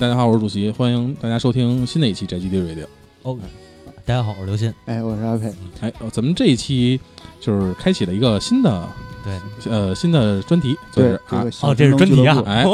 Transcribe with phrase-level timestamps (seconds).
[0.00, 2.86] 大家好，我是主席，欢迎大家收听新的一期宅基地 Radio。
[3.22, 3.38] 哦，
[4.06, 4.72] 大家好，我是刘鑫。
[4.86, 5.52] 哎，我是阿佩。
[5.80, 6.98] 哎，呃咱们这一期
[7.38, 8.88] 就是开启了一个新的
[9.22, 9.38] 对，
[9.70, 12.64] 呃新的专题，就是啊哦，这是专题啊哎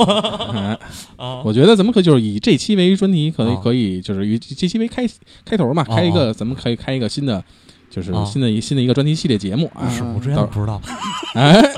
[0.54, 0.78] 哎，
[1.16, 5.04] 啊， 我觉得咱们可就是以这期为专题，可以哦可以就是以这期为开
[5.44, 7.42] 开头嘛，哦开一个咱们可以开一个新的，
[7.90, 8.24] 就是哦。
[8.26, 10.80] 新的一新的一个专题系列节目啊，是我之前不知道。
[11.34, 11.62] 哎。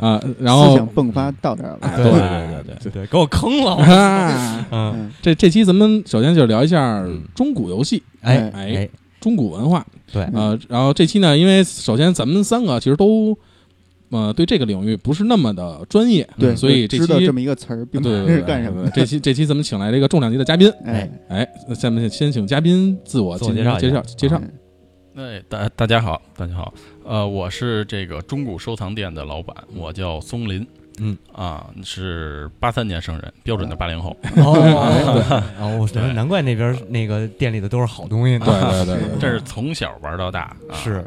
[0.00, 1.78] 啊，然后思想迸发到这儿了。
[1.82, 2.92] 哎对对对对对。
[2.92, 3.76] 对，给我坑了。
[3.76, 7.22] 啊，嗯，嗯，这这期咱们首先就聊一下嗯。
[7.34, 8.88] 中古游戏、哎哎哎，
[9.20, 9.84] 中古文化。
[10.10, 13.36] 对，呃，然后这期呢，因为首先咱们三个其实都
[14.14, 18.90] 呃对这个领域不是那么的专业，对，所以这期知道这么一个词儿，并不是干什么的。
[18.92, 24.40] 这期这期咱们请来了一个重量级的嘉宾，哎，哎，那下面先请嘉宾自我介介绍介绍介绍。
[24.40, 24.50] 嗯
[25.16, 30.66] 哎，大大家好，大家好，呃，我是这个中古收藏店的老板，我叫松林，
[30.98, 31.16] 嗯。
[31.32, 38.46] 啊，是八三年生人，标准的八零后，哦， 哦，我觉得难怪那边那个店里的都是好东西呢。
[38.46, 41.04] 对对对对，这是从小玩到大，啊、是，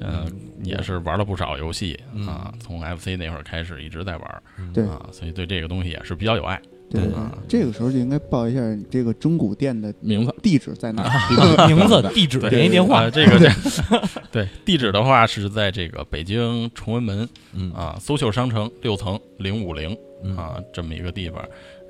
[0.00, 0.30] 嗯、
[0.62, 2.26] 也是玩了不少游戏嗯。
[2.26, 4.84] 啊，从 FC 那会儿开始一直在玩对。
[4.86, 6.60] 啊，所以对这个东西也是比较有爱。
[6.90, 10.34] 对对啊这个时候就应该报一下你这个中古店的名字。
[10.42, 11.68] 地址在哪儿。
[11.68, 13.04] 名字、地址、联系电话。
[13.04, 13.10] 啊，。
[13.10, 13.50] 这个
[14.32, 14.48] 对。
[14.64, 17.72] 地址的话是在这个北京崇文门嗯。
[17.72, 20.36] 啊，搜秀商城六层零五零嗯。
[20.36, 21.42] 啊这么一个地方，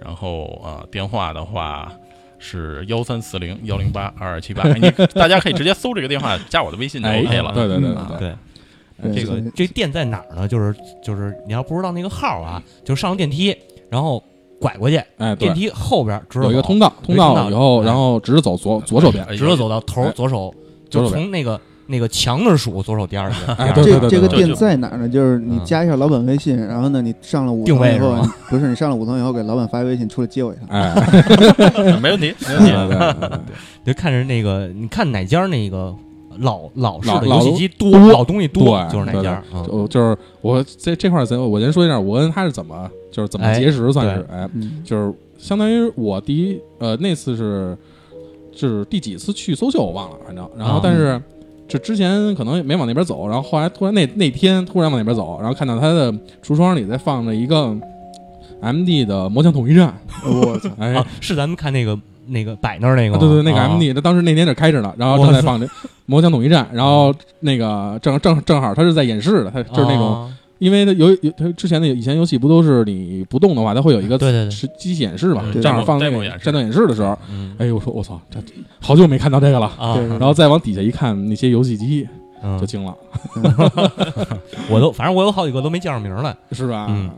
[0.05, 1.91] 然后啊电话的话
[2.39, 7.53] 是幺三四零幺零八二二七八，你大家可以直接搜这个电话加我的微信就哎 OK 了。
[7.55, 8.19] 对对对对嗯。
[8.19, 10.47] 对，对，对这个这店在哪儿呢？
[10.47, 13.57] 就是就是你要不知道那个号啊，就上电梯，
[13.91, 14.23] 然后
[14.61, 20.55] 拐过去，哎电，梯后边直走有一个通道，通道道以后，哎然后直着走左左手边，哎直着走到头哎左手，
[20.91, 23.35] 就从那个那个墙那儿数左手第二个。
[23.83, 25.09] 这这个店在哪儿呢？
[25.09, 30.69] 就是你嗯加一下老板微信，然后呢，你上了五定层以后位，不是你上了五层以后给老板发微信出来接我一趟。
[30.69, 30.95] 哎，
[32.01, 32.71] 没问题，没对问题。
[32.71, 33.39] 对对对
[33.85, 35.95] 就看着那个，你看哪家那个
[36.41, 39.43] 老老式的老游戏机多，多老东西多，对就是哪对家。
[39.55, 47.77] 嗯就就是我在这块儿，咱我先说一下，我跟他是怎么就是怎么哎结识，算是哎，嗯，就是相当于我第一呃那次是
[48.55, 51.21] 是第几次去搜秀我忘了，反正然后啊但是
[51.69, 56.13] 这之前可能没往那边走，然后后来突然那那天突然往那边走，然后看到他的
[56.43, 57.77] 橱窗里在放着一个
[58.61, 60.95] M D 的魔枪统一战，我操，哎。
[60.95, 63.17] 啊，是咱们看那个那个摆那儿那个？
[63.17, 63.69] 啊对对，那个啊。
[63.69, 65.67] M D，他当时那天就开着呢，然后正在放这
[66.07, 70.37] 《魔枪统一战》，然后那个正正正好他是在演示的，他就是那种，啊。
[70.59, 74.51] 因为他有有他之前的以前游戏不都是你不动的话，它会有一个对对对。
[74.51, 77.55] 是机器演示嘛，对正好放那个 demo 演示战斗演示的时候，嗯。
[77.59, 78.39] 哎呦，我说我操，这
[78.79, 79.67] 好久没看到这个了。
[79.79, 82.07] 啊，对然后再往底下一看，那些游戏机
[82.43, 82.59] 嗯。
[82.61, 82.95] 就惊了，
[84.69, 86.89] 我都反正我有好几个都没叫上名来， 是吧？
[86.91, 87.11] 嗯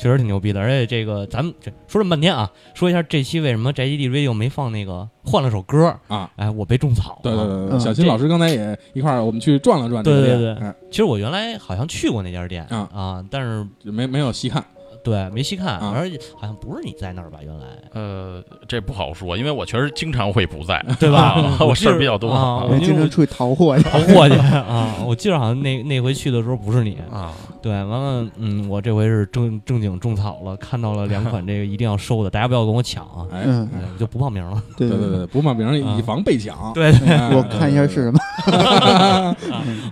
[0.00, 0.60] 确实挺牛逼的。
[0.60, 6.30] 而且这个咱们这说这么半天啊，说一下这期为什么宅基地 radio 没放那个换了首歌啊？
[6.36, 7.20] 哎，我被种草了。
[7.22, 14.64] 对对对对，嗯小新老师刚才也一块儿，我们去转了转这个店，对对对哎其实我原来好像去过那家店啊啊，但是没没有细看，
[15.02, 17.38] 对没细看，啊而且好像不是你在那儿吧？
[17.42, 21.58] 原来呃，这不好说，因为我确实经常会不在， 对吧啊？
[21.60, 23.82] 我事儿比较多啊我经常出去淘货去。
[23.84, 24.94] 淘货去啊！
[25.06, 27.32] 我记得好像那那回去的时候不是你，啊。
[27.62, 33.26] 对，完了，嗯，我这回是正正经种草了，看到了两款这个一定要收的，大家不要跟我抢啊！
[33.32, 34.62] 哎，嗯对，我就不报名了。
[34.76, 36.72] 对对对对，不报名啊以防被抢。
[36.72, 38.18] 对，哎我看一下是什么。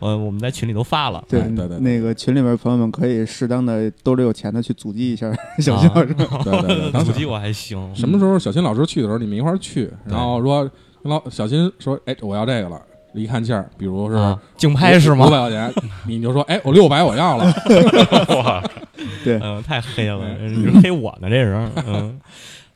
[0.01, 1.23] 呃，我们在群里都发了。
[1.29, 6.13] 对哎对对那个群里面朋友们可以适当的兜里有钱的去阻击一下小新老师。
[6.13, 10.69] 对对机我还行，什么时候小新老师去的时候，你们一块儿去，然后说
[11.03, 12.83] 跟老小新说，哎，我要这个了。
[13.15, 14.39] 一看价儿，比如是啊？
[14.57, 15.31] 竞拍是吗五？
[15.31, 15.73] 百块钱，
[16.07, 17.45] 你就说，哎，我六百我要了。
[18.37, 18.63] 哇，
[19.25, 21.69] 对，嗯，太黑了，嗯你是黑我呢，这是。
[21.87, 22.21] 嗯，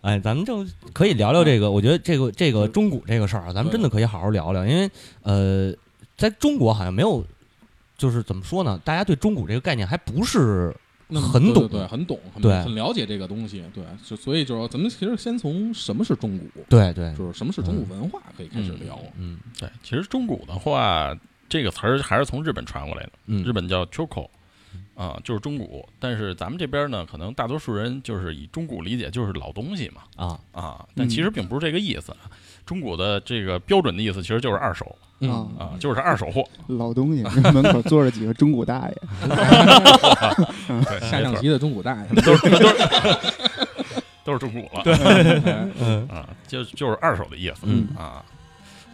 [0.00, 1.70] 哎，咱们就可以聊聊这个。
[1.70, 4.90] 我觉得这个这个中古这个事儿啊，咱们真的可以好好聊聊，因为
[5.22, 5.72] 呃，
[6.16, 7.22] 在中国好像没有，
[7.96, 8.80] 就是怎么说呢？
[8.82, 10.74] 大家对中古这个概念还不是
[11.20, 12.62] 很懂对对对，很懂，很对。
[12.62, 18.98] 很了解这个东西，对，就所以就是说咱们其实先从什么是中古，对对，就是什么是中古文化可以开始聊。
[19.18, 19.38] 嗯。
[19.58, 21.16] 对，其实中古的话，
[21.48, 24.28] 这个词儿还是从日本传过来的，嗯，日本叫 choco
[24.94, 25.88] 啊，就是中古。
[25.98, 30.40] 但是咱们这边呢，可能大多数人就是以中古理解就是老东西嘛，啊。
[30.52, 32.14] 啊，但其实并不是这个意思。
[32.64, 36.44] 中古的这个标准的意思其实就是二手嗯啊啊，就是二手货。
[36.66, 37.22] 老东西，
[37.52, 38.96] 门口坐着几个中古大爷。
[40.84, 42.76] 对，下象棋的中古大爷，都是都是
[44.24, 44.82] 都是中古了。
[44.84, 47.62] 对哎嗯啊，就就是二手的意思。
[47.64, 48.22] 嗯啊，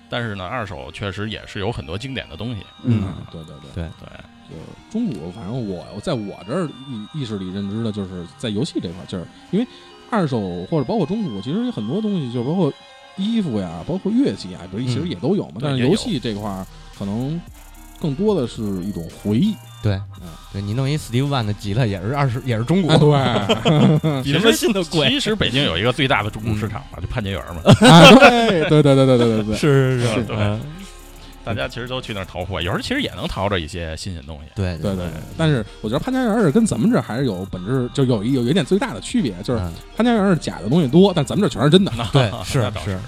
[0.08, 2.62] 但是呢，二手确实也是有很多经典的东西。
[2.82, 4.08] 嗯，对对对，对对，
[4.48, 4.56] 就
[4.90, 6.66] 中古，反正我在我这儿
[7.14, 9.66] 意意识里认知的就是在游戏这块，就是因为
[10.10, 12.72] 二手或者包括中古，其实有很多东西，就包括
[13.18, 15.56] 衣服呀，包括乐器啊，比如其实也都有嘛。
[15.60, 16.66] 但是游戏这块儿，
[16.98, 17.40] 可能
[18.00, 19.54] 更多的是一种回忆。
[19.80, 22.96] 对，嗯，对你弄一 Steve Van 的吉他也是二十，也是中国。
[22.98, 25.08] 对，比什么信的贵。
[25.08, 27.62] 其实北京有一个最大的中古市场嘛，就潘家园嘛。
[27.64, 30.58] 对对对对对对对，是是 是。
[31.48, 34.50] 大家其实都去那儿淘货，有时候其实也能淘着一些新鲜东西。
[34.54, 41.92] 对对对对，但是我觉得潘家园儿跟咱们这儿还是有本质，就有一有一点最大的区别，就是嗯潘家园是假的东西多，但咱们这儿全是真的。
[42.12, 42.98] 对 是是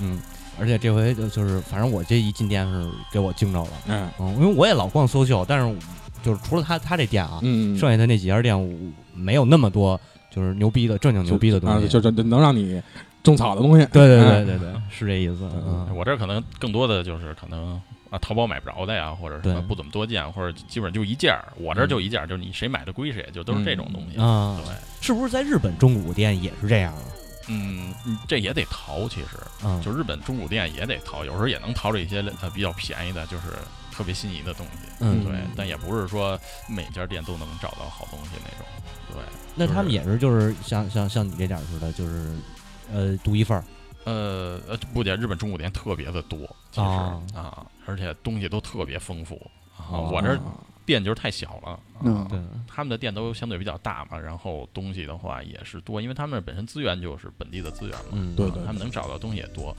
[0.00, 0.20] 嗯，
[0.58, 5.76] 而且这回就就是，反正我这一进店是给我惊着了，嗯，嗯，因为我也老逛搜秀，但是
[6.22, 8.72] 就是除了他他这店啊，嗯，剩下的那几家店我
[9.14, 10.00] 没有那么多
[10.30, 12.80] 就是牛逼的正经牛逼的东啊，西，就就就能让你
[13.22, 13.86] 种草的东西。
[13.86, 17.80] 对对对哎对对，是这意思，嗯我这儿可能更多的就是可能
[18.10, 21.52] 啊，淘宝买不着的呀，或者什么不怎么多见，或者基本上就一件儿。
[21.56, 24.20] 我这儿就一件儿，就是你谁买的归谁，就都是这种东西。
[24.20, 27.02] 啊，对，是不是在日本中古店也是这样啊？
[27.48, 29.28] 嗯，嗯这也得淘，其实
[29.64, 33.44] 嗯，就日本中古店也得淘，有时候也能淘着一些呃比较便宜的，就是
[33.90, 34.88] 特别心仪的东西。
[35.00, 38.66] 嗯对，但也不是说每家店都能找到好东西那种。
[39.12, 39.22] 对，
[39.56, 42.30] 那他们也是就是像像像你这点儿似的，就是
[42.92, 43.64] 呃独一份儿
[44.04, 46.38] 呃呃，不点日本中古店特别的多，
[46.70, 49.34] 其实啊啊，而且东西都特别丰富
[49.76, 49.86] 啊。
[49.90, 50.38] 哦我这儿
[50.84, 59.74] 店就是太小了，嗯啊对，他们的店都相对比较大嘛，然后东西的话也是多，因为他们本身资源就是本地的资源嘛，嗯对对啊他们能找到东西也多，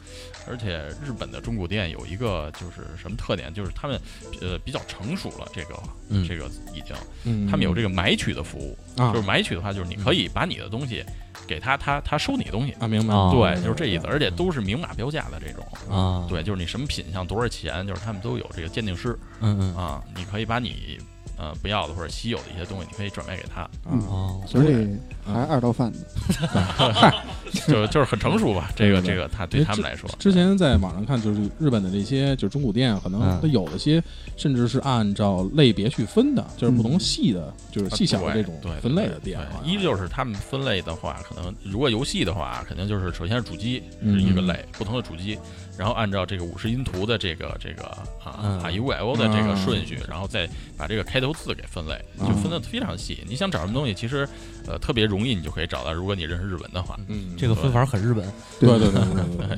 [0.48, 4.00] 而且日本的中古店有一个就是什么特点，就是他们
[4.42, 5.76] 呃比较成熟了，这个
[6.08, 6.96] 嗯这个已经，
[7.26, 11.04] 嗯，他们有这个买取的服务，啊就是买取的话，就是你可以把你的东西
[11.48, 13.14] 给他，他他收你东西，啊，明白。
[13.14, 15.66] 啊对，就是这意思，而且都是明码标价的这种。
[15.90, 19.18] 啊，对，就是你什么品相多少钱，就是他们都有这个鉴定师。
[19.42, 19.76] 嗯嗯。
[19.76, 21.00] 啊，你可以把你
[21.38, 24.00] 呃不要的或者稀有的一些东西，你可以转卖给他，嗯。
[24.08, 24.88] 哦，所以
[25.26, 26.06] 还是二道贩子。
[27.68, 28.72] 就就是很成熟吧。
[28.76, 33.40] 这个这个他对他们来说，之前在网上看，就是日本的这些就是中古店，可能嗯。
[33.42, 34.02] 它有的些
[34.36, 39.62] 甚至是按照类别去分的，就是不同细的，就是细小的这种分类的对店啊。
[39.64, 45.38] 一就是他们分类的话，可能如果游戏的话，肯定就是首先是主机嗯是一个类，不同的主机，
[45.78, 47.84] 然后按照这个五十音图的这个这个
[48.24, 48.60] 啊嗯。
[48.62, 49.58] 啊 U L 的这个嗯。
[49.58, 53.24] 顺序，然后再把这个开头字给分类，嗯就分的非常细。
[53.28, 54.28] 你想找什么东西，其实
[54.68, 55.94] 呃特别容易，你就可以找到。
[55.94, 58.26] 如果你认识日文的话，嗯，这个分法很日本，
[58.60, 59.58] 对对对对对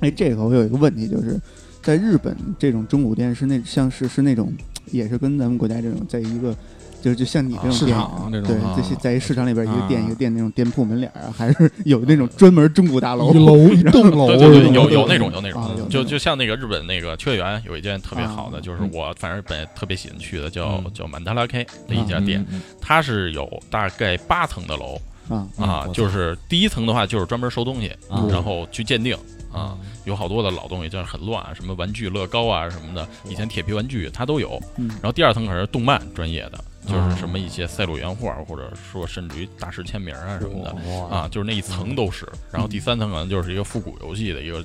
[0.00, 1.38] 哎，这个我有一个问题，就是
[1.82, 4.52] 在日本这种中古店是那像是是那种，
[4.90, 6.56] 也是跟咱们国家这种在一个。
[7.02, 24.96] 就就像你这种市店，场这种对啊，就是在一市场里边一个店啊一个店那种店铺门脸儿啊，还是 有那种专门中古大楼一楼一栋楼，对对对，有有那种有那种，就就像那个日本那个秋叶原有一间特别好的，啊就是我反正本特别喜欢去的，叫嗯叫曼达拉 K 的一家店，嗯，嗯它是有大概八层的楼
[25.58, 29.16] 啊，就是第一层的话就是专门收东西，啊然后去鉴定
[29.52, 34.60] 啊，有好多的老东西，就是很乱，什么玩具、乐高啊什么的，以前铁皮玩具它都有。
[34.76, 40.70] 嗯然后第二层可是动漫专业的，就是啊什么一些赛璐原画，或者说甚至于大师签名啊什么的
[41.14, 42.28] 啊，就是那一层都是。
[42.50, 44.64] 然后第三层可能就是一个复古游戏的一个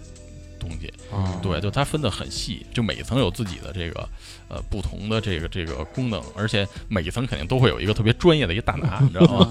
[0.59, 4.09] 东西，啊对，就它分得很细，就每一层有自己的这个
[4.49, 9.49] 呃不同的这个这个功能，而且每一层肯定都会有一个特别专业的一个大拿， 你知道吗？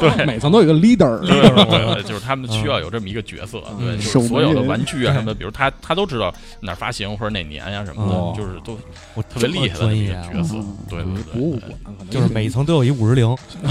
[0.00, 0.24] 对。
[0.26, 8.34] 每层都有一个 leader，对对对，就是他们需要有这么一个角色，对，就是所有的玩具啊什么的，比如他他都知道哪儿发行或者哪年呀什么哦。
[8.36, 8.78] 的，就是都
[9.14, 11.60] 我特别厉害的一个角色嗯，对对博物对。
[11.60, 13.34] 对馆可能就是每一层都有一五十铃，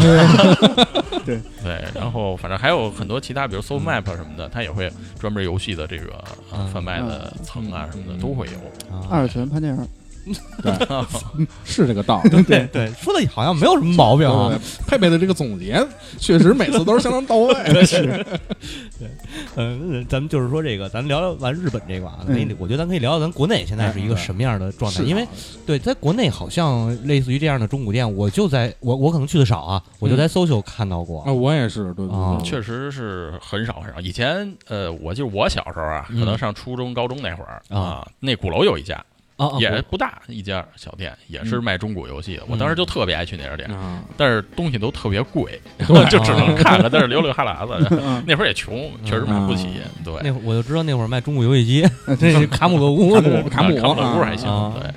[1.25, 1.39] 对。
[1.63, 1.83] 对。
[1.93, 6.23] 然后反正还有很多其他，比如 Soul Map 什么的，它也会专门游戏的这个
[6.73, 8.53] 贩卖的层啊什么的都会有。
[8.95, 9.77] 啊二次元潘家园，
[11.63, 12.21] 是这个道。
[12.47, 14.57] 对对，说的好像没有什么毛病啊。
[14.87, 15.85] 佩佩的这个总结，
[16.17, 17.53] 确实每次都是相当到位。
[17.85, 18.25] 是，
[18.99, 19.09] 对
[19.55, 25.27] 嗯，咱们就是说这个，咱聊聊完日本这个啊，嗯可以，我觉得咱可以聊聊咱国内现在是一个什么样的状态，是因为
[25.65, 31.21] 对，在国内好像类似于这样的中古店，我就在我我可能去的少啊，我就在 social 看到过。
[31.23, 32.37] 啊，我也是，对对啊。
[32.39, 33.99] 对，确实是很少很少。
[33.99, 37.79] 以前呃，我就是我小时候啊，嗯可能上初中、高中那会儿啊。
[37.79, 39.03] 啊，那鼓楼有一家，
[39.59, 42.43] 也不大一家小店，也是卖中古游戏的。
[42.47, 45.59] 我嗯当时就特别爱去那家店，啊，但是东西都特别贵，
[46.09, 47.87] 就只能看着，但是流流哈喇子。
[47.91, 49.67] 嗯那会儿也穷，确实买不起。
[50.03, 51.87] 对，那会儿我就知道那会儿卖中古游戏机，
[52.19, 54.87] 这是卡姆罗屋卡姆卡姆卡姆勒屋啊还行，啊对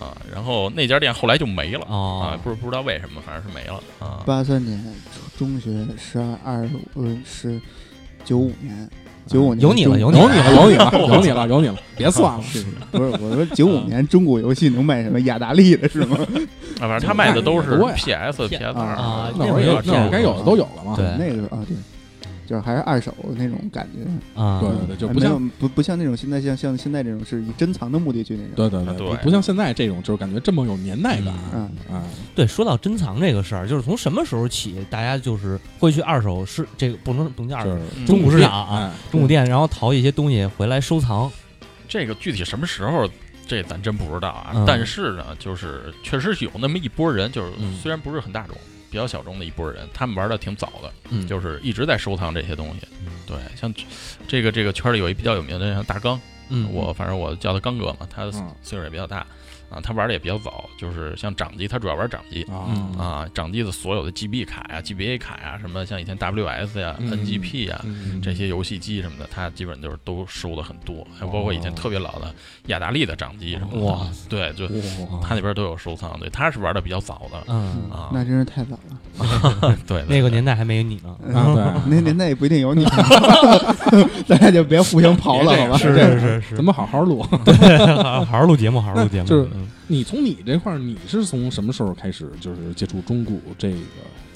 [0.00, 0.16] 啊。
[0.32, 4.22] 然后那家店后来就没了啊哦，不是不知道为什么，反正是没了啊。
[4.26, 4.82] 八三年
[5.38, 7.60] 中学十二二呃是
[8.24, 8.88] 九五年，
[9.26, 12.42] 九五年有你了有你了有你了，有你了，有你了，有你了，别算了。
[12.90, 13.10] 不是？
[13.22, 16.18] 我说九五年中古游戏能卖什么雅达利的是吗？
[16.80, 20.94] 啊，反正他卖的都是 PS、PS 二啊那会儿有，那会儿该有的都有了嘛。
[20.96, 21.76] 对那个啊，对，
[22.52, 28.50] 就是还是二手那种感觉，啊，对对对，就不像不不像那种现在像像现在这种是以珍藏的目的去那种。
[28.54, 32.04] 对对对，对不不像现在这种，就是感觉这么有年代感嗯啊。
[32.34, 41.32] 对，说到珍藏这个事儿，就是从什么时候起，大家就是会去二手市这个不能不能叫二手嗯中古市场啊，哎中古店，然后淘一些东西回来收藏。
[41.88, 43.08] 这个具体什么时候，
[43.46, 44.50] 这咱真不知道啊。
[44.54, 48.54] 嗯但是呢，就是确实是有那么一波人，就是嗯虽然不是很大众，
[48.92, 52.86] 比较小众的一波人，他们玩的挺早的，嗯，就是一直在收藏这些东西。
[53.04, 53.10] 嗯。
[53.26, 53.72] 对，像
[54.28, 56.20] 这个这个圈里有一比较有名的，像大刚，
[56.50, 58.54] 嗯，我反正我叫他刚哥嘛，他嗯。
[58.62, 59.26] 岁数也比较大
[59.72, 62.46] 啊，他玩的也比较早，就是像掌机，他主要玩掌机。
[62.50, 72.32] 嗯啊啊，掌机的所有的 GB 卡呀、GBA 卡呀，什么像以前 WS 呀、嗯 NGP 呀，嗯这些游戏机什么的，他基本就是都收的很多，还包括以前特别老的
[72.66, 74.68] 雅达利的掌机什么的，哇对，就
[75.22, 78.78] 他那边都有收藏，对，他是玩的比较早的嗯，啊，那真是太早
[79.18, 79.76] 了。
[79.86, 81.16] 对， 那个年代还没有你呢。
[81.34, 81.62] 啊对
[81.96, 82.84] 那年代也不一定有你，
[84.26, 85.76] 咱俩就别互相刨了，好吧？
[85.78, 87.22] 是是是是，咱们好好录。
[87.22, 89.28] 好好录节目，好好录节目。
[89.28, 89.61] 就是嗯
[89.92, 93.76] 你从你这块儿，你是从什么时候开始就是接触中古这个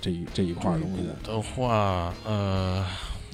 [0.03, 1.33] 这一这一块儿东西的？
[1.33, 2.85] 的话，呃，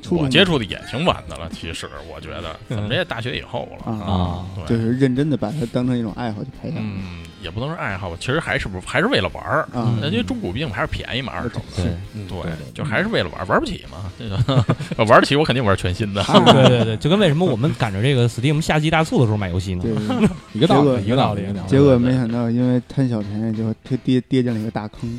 [0.08, 9.92] 我接触的也挺晚的了，其实我觉得，怎么着也大学以后了啊啊对，就是认真的把它当成一种爱好去培养嗯，也不能说爱好吧，其实还是不还是为了玩儿，啊。
[10.04, 11.60] 因为中古毕竟还是便宜嘛，二手。
[11.76, 14.10] 对嗯对，就还是为了玩儿，玩不起嘛。
[14.18, 14.36] 这个
[15.04, 16.22] 玩得起，我肯定玩全新的。
[16.52, 19.82] 对对对，就跟为什么我们赶着这个 Steam 夏季大促的时候买游戏呢？
[19.82, 21.68] 对， 一个道理，一个道理，一个道理。
[21.68, 25.18] 结果没想到，因为贪小便宜，就跌跌跌进了一个大坑。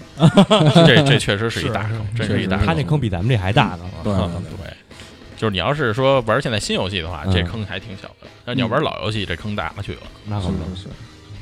[0.86, 2.66] 这这确实是一大坑，真是一大坑。
[2.66, 3.80] 他那坑比咱们这还大呢。
[4.04, 4.14] 对
[5.36, 10.02] 就是你要是说玩现在新游戏的话，嗯这坑还挺小的；但你要玩老游戏，这坑大了去了。
[10.26, 10.88] 那可不是是，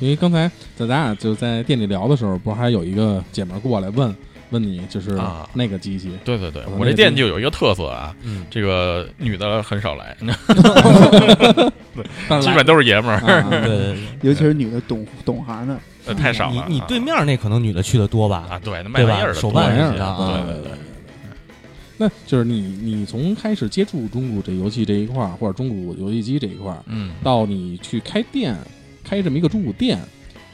[0.02, 4.14] 因为刚才在咱俩就在店里聊的时候，不是还有一个姐们儿过来问
[4.50, 10.18] 问你，就是啊那个机器，对对对我，这店就有一个特色啊，嗯，这个女的很少来，
[12.28, 15.78] 但是基本都是爷们儿，啊对对对，尤其是女的懂懂行的，
[16.08, 16.66] 呃太少你了。
[16.68, 18.48] 你你对面那可能女的去的多吧？
[18.50, 20.72] 啊，对，那卖玩意儿的手多一些办什么的啊对对对。
[21.98, 28.58] 那就是你你从开始接触中古这游戏这一块儿，或者中古游戏机这一块儿，嗯，到你去开店，
[29.04, 30.00] 开这么一个中古店，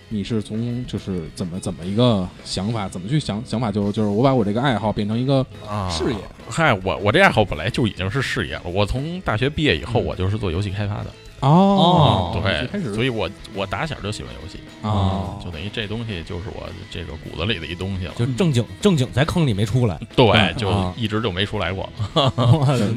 [0.10, 6.18] 你是从就是怎么怎么一个想法，怎么去想想法就就是我把我这个爱好变成一个啊，事业。
[6.50, 8.63] 嗨，我我这爱好本来就已经是事业了。
[8.66, 11.08] 我从大学毕业以后，嗯我就是做游戏开发的。
[11.39, 18.13] 哦对，开始所以我我打小就喜欢游戏，啊，就等于这东西就是我这个骨子里的一东西了。
[18.18, 21.88] 就正经正经在坑里没出来，对，啊就一直就没出来过，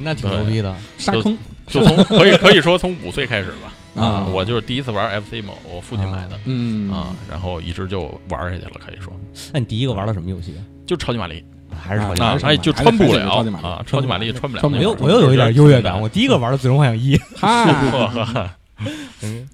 [0.03, 0.75] 那挺牛逼的。
[0.97, 3.75] 沙坑就从可以可以说从五岁开始吧。
[3.95, 4.27] 啊。
[4.33, 6.91] 我就是第一次玩 FC 嘛，我父亲买的嗯。
[6.93, 9.13] 啊，然后一直就玩下去了，可以说。
[9.53, 10.55] 那你第一个玩的什么游戏？
[10.87, 11.45] 就超级玛丽。
[11.83, 12.43] 还是超级玛丽？
[12.43, 18.51] 啊哎，就穿不了超级玛丽啊，超级玛丽穿不了穿不了我又有一点优越感，我第一个玩的《最终幻想一》，嗨，呵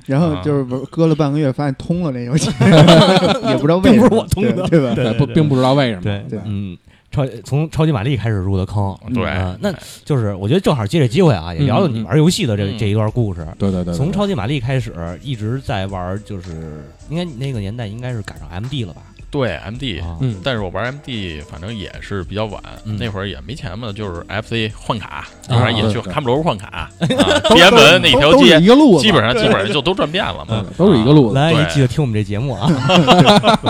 [0.07, 0.43] 然后啊。
[0.43, 2.49] 就是玩搁了半个月，发现通了这游戏，
[3.49, 4.53] 也不知道为什么， 我通的。
[4.69, 4.95] 对对吧？
[4.95, 6.39] 对，不并不知道为什么，对对。
[6.47, 6.77] 嗯，
[7.17, 9.73] 超从超级玛丽开始入的坑，对嗯，那
[10.05, 13.47] 就是我觉得正好借这机会啊，也聊聊你玩游戏的这嗯这一段故事。
[13.59, 14.93] 对对对，对从超级玛丽开始，
[15.23, 19.03] 一直在玩，就是应该那个年代应该是赶上 MD 了吧？
[19.37, 22.97] 对 MD，啊，嗯，但是我玩 MD 反正也是比较晚，嗯。
[22.99, 30.47] 那会儿也没钱嘛，就是 FC 换卡，啊那会儿也去看不楼换卡， 天安门那条街一个路，基本上基本上就都转遍了嘛。
[30.51, 32.67] 嗯都是一个路子，来，记得听我们这节目啊。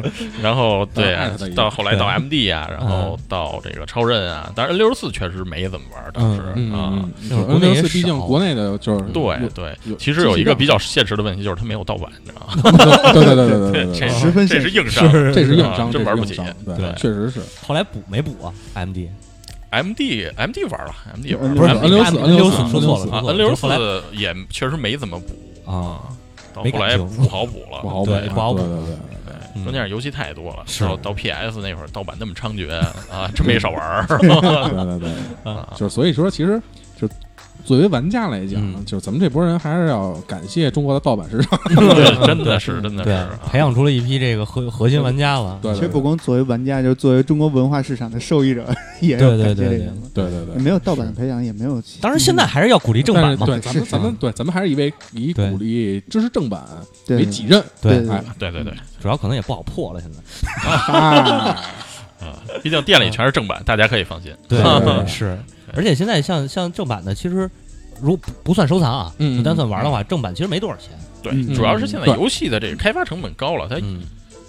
[0.42, 1.16] 然后对
[1.54, 6.90] 到后来到 MD 啊，然后到这个超任啊，但是 N 六十四确实没怎么玩，当时嗯啊。
[6.92, 13.12] 嗯，那会儿国 N 六四毕竟国内的就是对对，其实有一个比较现实的问题，就是它没有盗版，你知道吗？
[13.12, 16.34] 对对对对对对这对，十分现这是硬伤，是这是硬啊伤，真玩不起。
[16.64, 17.40] 对对确实是。
[17.66, 19.08] 后来补没补啊？MD
[19.70, 26.02] MD MD 玩了，MD 玩了，不是 N 六四 N 六四4说错了，啊说错了，N 六四也确实没怎么补啊，
[26.52, 32.68] 到后来不好补了，不好对补不好补对对对，嗯关键是游戏太多了，是到到 PS 那会儿盗版那么猖獗
[33.12, 34.06] 啊，真没少玩儿。
[34.18, 34.28] 对
[34.98, 36.89] 对对，啊就是所以说，其实就
[37.64, 41.58] 作为玩家来讲嗯，就是咱们这波人还是要感谢中国的盗版市场。
[41.74, 45.58] 对， 真的是，真的是对啊，培养出了一批这个核核心玩家了。
[45.62, 48.66] 对对其实不光作为玩家，就是作为中国文化市场的受益者，
[49.00, 49.92] 也对要感谢对对对这个。
[50.12, 50.62] 对对对。
[50.62, 51.82] 没有盗版的培养，也没有。
[52.00, 53.46] 当然，现在还是要鼓励正版嘛。
[53.46, 56.62] 对，咱们是咱们对咱们还是以为以对鼓励支持正版
[57.06, 57.62] 对为己任。
[57.80, 60.18] 对对哎，对对对主要可能也不好破了，现在。
[60.70, 61.56] 啊，
[62.20, 64.32] 啊，毕竟店里全是正版，大家可以放心。
[64.48, 65.38] 对对对是，
[65.74, 67.50] 而且现在像像正版的，其实
[68.00, 70.90] 如不不算收藏啊，嗯就单算玩的话，正版其实没多少钱。
[71.22, 74.00] 对，嗯主要是现在游戏的这个开发成本高了，它嗯，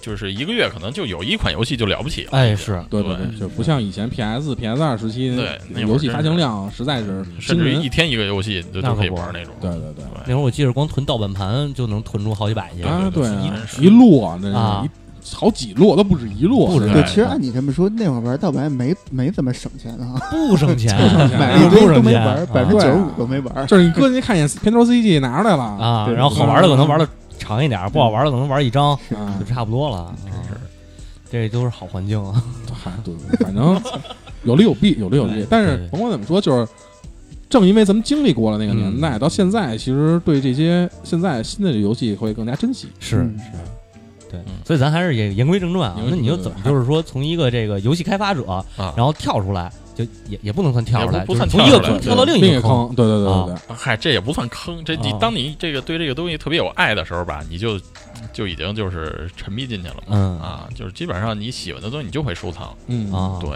[0.01, 2.29] 就是一个月可能就有一款游戏就了不起了。
[2.31, 9.53] 哎是对对对，就不像以前 PS、PS 二时期，对那会儿游戏真是发行量实在是甚至于一天一个游戏就都可以可不玩那种。
[9.59, 14.89] 对对对那会儿我记得光囤盗版盘就能囤出好几百去啊，对对啊真是一摞，这啊是一
[15.33, 20.95] 好几摞都不止一摞，不止对，其实按你这么说，那会儿玩盗版没没怎么省钱啊，不省钱，
[21.39, 23.67] 买了一堆不省钱都没玩，百分之九十五都没玩。
[23.67, 30.13] 就是你哥你看一眼片头 CG 拿出来了啊，对然后好玩的可能玩的长一点，不好玩的可能玩一张啊就，差不多了。
[30.47, 30.55] 是
[31.31, 32.43] 这都是好环境啊。
[32.73, 33.79] 嗨，对对，反正
[34.43, 35.45] 有利有弊，有利有弊。
[35.49, 36.67] 但是甭管怎么说，就是
[37.49, 42.87] 正因为咱们经历过了那个年代，嗯到现在其实对这些现在新的游戏会更加珍惜。
[42.99, 43.43] 是嗯是，
[44.31, 52.93] 对嗯，所以咱还是也言归正传啊那你就怎么就是说从一个这个游戏开发者，啊然后跳出来，就也也不能算跳出来，也不不算就是从一个坑跳到另一个坑。
[52.95, 54.83] 对对对对对，嗨，这也不算坑。
[54.85, 57.79] 这你啊当你这个对这个东西特别有爱的时候吧，你就
[58.31, 60.03] 就已经就是沉迷进去了嘛。
[60.07, 62.73] 嗯啊，就是基本上你喜欢的东西，你就会收藏。
[62.88, 63.50] 嗯啊，对，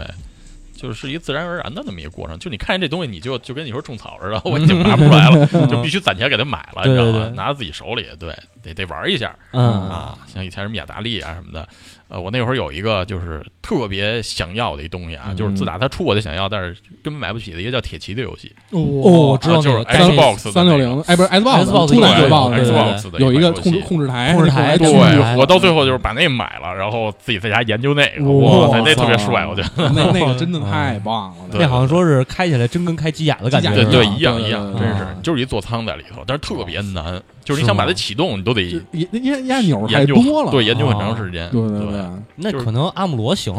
[0.76, 2.38] 就是一个自然而然的那么一个过程。
[2.38, 7.12] 就你看见这东西，你就就跟你说种草似的，我已经拿不出来了， 就必须攒钱给它买了，你知道吗？
[7.12, 10.18] 对对对拿到自己手里，对，得得玩一下嗯啊。
[10.26, 11.68] 像以前什么雅达利啊什么的，
[12.08, 29.90] 呃，我那会儿有一个就是特别想要的一东西啊，嗯就是自打它出我就想要，但是根本买不起的一个叫铁骑的游戏，哦，我知道啊就是 Xbox 三六零，哎，不是 Xbox，Xbox 出来对 Xbox 对对 Xbox 的有一个控制控制台，控制台对我到最后就是把那买了，然后自己在家研究那个，哇那特别帅，我觉得。
[29.90, 42.02] 那那个 真的太棒了，对那好像说是开起来真跟开机甲的感觉对对，一样一样，真是就是一座舱在里头，但是特别难，就是你想把它启动，你都得就研研研钮太研究多了，对，研究很长时间，对对对，就是
[42.34, 43.54] 那可能阿姆罗行，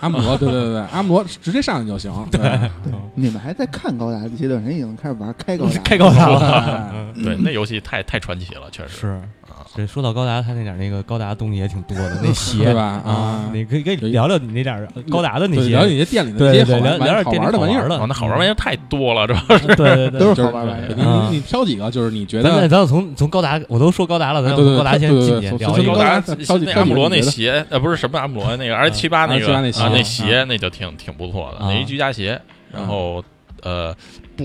[0.00, 7.12] 阿姆罗，对对对对，阿姆罗直接上去就行，对对， 你们还在看高达的阶段，人已经开始玩开高达，开高达了。
[7.16, 9.22] 对对，那游戏太太传奇了，确实是，
[9.60, 9.66] 啊。
[9.76, 13.02] 这说到高达，他那点那个高达东西也挺多的，那鞋对吧？
[13.04, 19.44] 啊啊，，你可以可以聊聊你那点高达的那些，对聊你那店里的那些好玩聊点店里玩的玩意儿，那好玩玩意儿太多了，是吧？
[19.76, 20.94] 对对对，都是好玩玩意儿。
[20.96, 32.40] 你啊你你挑几个，就是你觉得咱得咱从从高达，我都说高达了，咱对对对从高达先对对对进去聊一个从高达那阿姆罗那鞋，呃，不是什么阿姆罗，那个 R 七八那个那鞋啊，那啊鞋那就挺挺不错的，啊那一居家鞋，
[32.72, 33.22] 然后
[33.62, 33.94] 呃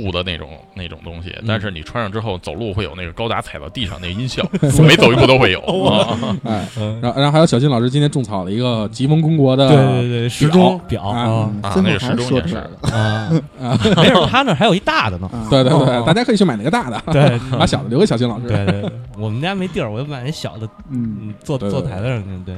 [0.03, 4.43] 布的那种那种东西，但是你穿上之后走路会有那个高达踩到地上那个音效，
[4.83, 5.59] 每走一步都会有。
[5.85, 6.99] 啊 哎，嗯。
[7.01, 11.03] 然后然后还有小金老师今天种草了一个吉蒙公国的，对对对时钟表。
[11.03, 12.29] 啊啊啊那个时钟也是。
[12.29, 12.71] 说出来了。
[12.91, 13.31] 啊，
[13.61, 15.29] 啊，没事，他那还有一大的呢。
[15.31, 15.47] 啊。
[15.49, 18.47] 对对对，哦大家可以去买那个大的，对，把小的留给小金老师。
[18.47, 22.29] 对对对，我们家没地儿，我就买那小的，嗯，嗯，坐对对对坐台子上去。
[22.45, 22.55] 对，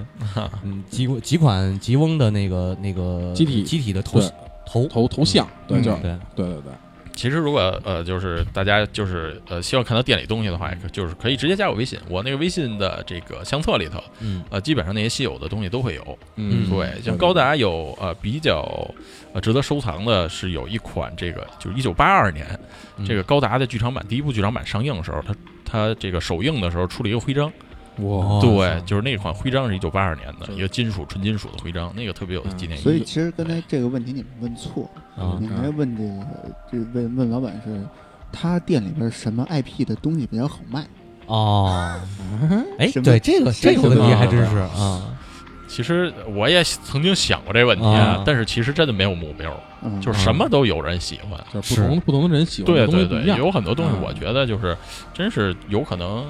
[0.63, 3.63] 嗯，几几款吉翁的那个那个机体。
[3.63, 4.19] 机体的头
[4.65, 6.73] 头，头头像，对，嗯就对，对对对，
[7.17, 14.43] 其实如果呃就是大家就是呃希望看到店里东西的话，就是可以直接加我微信，我那个微信的这个相册里头，嗯。
[14.51, 16.19] 呃基本上那些稀有的东西都会有。
[16.35, 18.63] 嗯，对，像高达有呃比较
[19.33, 22.47] 呃值得收藏的是有一款这个就是一九八二年
[22.97, 23.05] 嗯。
[23.05, 27.51] 这个高达的剧场版第一部剧场版上映的时候，它它这个首映的时候出了一个徽章，
[27.99, 28.39] 哇，哦。
[28.41, 32.83] 对，就是那款徽章是一九八二年的一个金属纯金属的徽章，那个特别有纪念意义。
[32.83, 34.89] 所以其实刚才这个问题你们问错
[35.39, 36.25] 你应该问这个，
[36.71, 37.83] 这问问老板是，
[38.31, 40.85] 他店里边什么 IP 的东西比较好卖？
[41.25, 41.99] 哦，
[42.77, 45.01] 哎，对这个这个问题还真是啊，
[45.67, 51.37] 其实我也曾经想过这个问题啊但是其实真的没有目标，嗯，就是什么都有人喜欢。
[51.53, 54.77] 就是不同不同的人喜欢对的东西对对，不一样，有很多东西嗯我觉得就是
[55.13, 56.25] 真是有可能。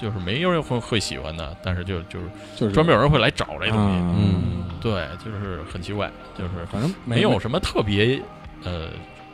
[0.00, 8.20] 就是没有人会会喜欢的，但是就就是就是专门有人会来找这东西，啊嗯，对，就是很奇怪，就是反正没有什么特别
[8.64, 8.88] 呃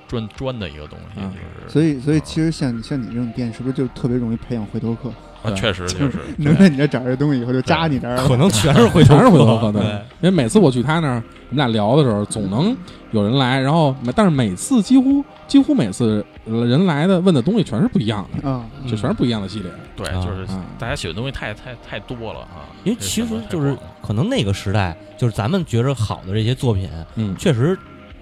[0.09, 5.09] 专专的一个东西，嗯就是所以，所以其实像像你这种店，是不是就特别容易培养回头客？
[5.43, 8.27] 啊，确实确实， 能在你这找这东西以后就扎你这儿了。
[8.27, 12.77] 可能全是 回头全是回头客，对对，因为每次我去他那儿，我们俩聊的时候，总能
[13.13, 22.69] 有人来，然后但是每次几乎几乎每次人来的问的东西全是不一样的，啊，就全是不一样的系列，对，啊就是啊大家喜欢的东西太太太多了啊。
[22.85, 27.77] 因为其实就是可能那个时代，就是咱们觉着好的这些作品，嗯，确实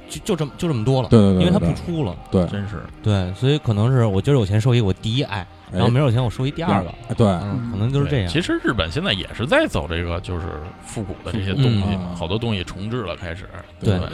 [0.09, 8.29] 就就这么就这么多了，对对对，因为它不出了，对，真是对，所以可能是我今儿有钱收一个我第一爱，然后明儿有钱我收一第二个，哎对，嗯，可能就是这样。
[8.29, 10.47] 其实日本现在也是在走这个就是
[10.85, 13.49] 复古的这些东西嘛，嗯好多东西重置了，开始
[13.81, 14.09] 对对，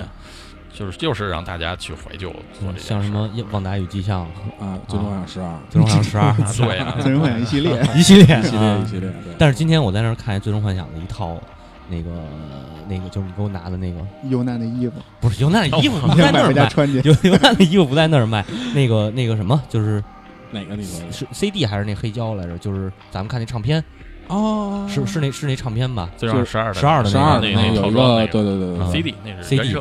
[0.80, 4.26] 就是就是让大家去怀旧做这件事像什么《旺达与巨像》
[4.64, 11.36] 啊，最终幻想十二《最终幻想十二》啊，对啊，最终幻想 一系列，一系列一系列啊一系列，但是今天我在那儿看《最终幻想》的一套，
[11.90, 12.10] 那个
[12.88, 13.98] 那个就是你给我拿的那个，
[14.30, 16.86] 尤娜的衣服，不是尤娜的衣服不在那儿 卖。
[17.04, 18.42] 尤尤娜的衣服不在那儿卖，
[18.74, 20.02] 那个那个什么，就是
[20.50, 21.12] 哪个那个？
[21.12, 22.56] 是 CD 还是那黑胶来着？
[22.56, 23.84] 就是咱们看那唱片
[24.28, 26.08] 哦，是是那是那唱片吧？
[26.16, 29.76] 就是十二的十二的十二那那有一个对对对对，CD 那是 CD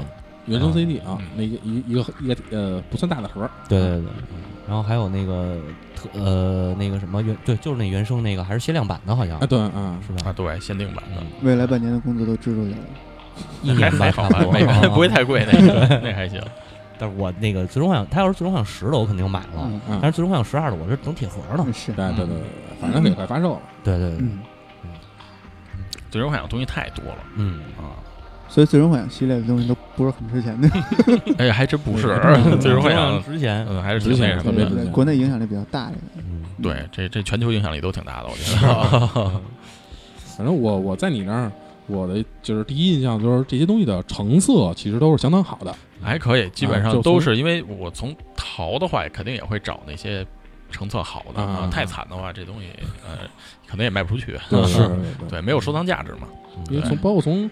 [0.46, 4.10] 原声，CD 啊嗯，那个一一个一个呃不算大的盒儿，对对对。
[4.68, 5.58] 然后还有那个
[5.96, 10.30] 特呃那个什么原对，就是那原声那个还是限量版的，好像啊，对啊，是吧？
[10.30, 12.78] 啊，对，限定版的，未来半年的工资都支出去了。
[13.64, 16.42] 一年吧，还还好吧，差不多没啊不会太贵， 那个那还行。
[17.00, 19.64] 但是我那个最终幻想，他要是最终幻想十的，我肯定买了。
[19.66, 21.66] 嗯嗯但是最终幻想十二的，我是等铁盒呢。
[21.74, 22.38] 是，对对对对，
[22.82, 24.40] 反正也快发售了，对对对，嗯，
[26.12, 27.96] 最终幻想东西太多了嗯，啊！
[28.50, 30.68] 所以最终幻想系列的东西都不是很值钱的，
[31.38, 32.08] 哎呀，还真不是，
[32.60, 34.70] 最终幻想，值钱，嗯，还是之前挺那什么的。
[34.70, 36.02] 特别值钱国内影响力比较大这个。
[36.28, 39.42] 嗯，对，这这全球影响力都挺大的，我觉得。
[40.36, 41.52] 反正我我在你那儿，
[41.88, 50.26] 我的就是第一印象就是这些东西的成色其实都是相当好的，还可以，基本上都是因为我从淘的话，肯定也会找那些
[50.72, 52.68] 成色好的啊太惨的话，这东西
[53.06, 53.18] 呃
[53.68, 54.40] 可能也卖不出去。
[54.50, 54.90] 对是
[55.30, 56.28] 对，没有收藏价值嘛。
[56.70, 57.50] 因为从包括从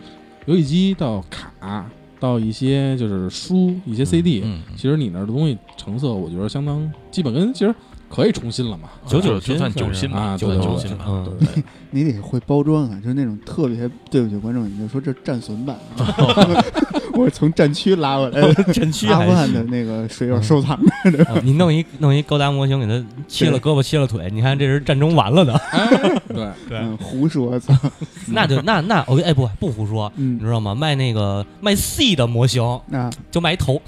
[0.48, 1.86] 游戏机到卡
[2.20, 7.76] 到一些就是书一些 CD，嗯，其实你那儿的东西成色，我觉得相当基本跟其实
[8.10, 8.90] 可以重新了嘛。
[9.06, 11.06] 九九就就算九新吧，啊就算对对对九新吧。
[11.08, 16.64] 嗯，对，你得会包装啊，就是那种特别对不起观众，你就说这战损版啊，
[17.18, 18.42] 我是从战区拉过来。
[18.42, 20.80] 的，战区阿富汗的那个水友收藏
[21.12, 25.88] 的，啊你弄一弄一高达模型，给他切了胳膊切了腿，你看这是战争完了的，哎，
[26.30, 26.78] 对，对。
[26.80, 27.74] 嗯，胡说，操，
[28.28, 30.76] 那就那那我哎不不胡说，你嗯，知道吗？
[30.76, 33.82] 卖那个卖 C 的模型那 就卖一头，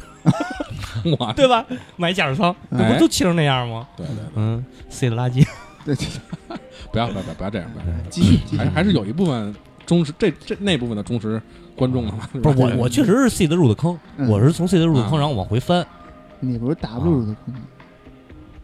[1.19, 1.65] 哇，对吧？
[1.97, 2.93] 买驾驶舱，那哎。
[2.93, 3.87] 不就切成那样吗？
[3.95, 4.23] 对对，对。
[4.35, 5.45] 嗯，C 的垃圾，
[5.85, 5.95] 对，
[6.91, 7.99] 不要不要不要不要这样，不要这样。
[8.09, 8.57] 继续继续。
[8.57, 11.41] 还，还是有一部分忠实这这那部分的忠实
[11.79, 12.29] 观众的嘛。
[12.43, 14.29] 不是我 我确实是 C 的入的坑，嗯。
[14.29, 15.85] 我是从 C 的入的坑，啊然后往回翻，
[16.39, 17.53] 你不是 W 入的坑。
[17.53, 17.61] 吗？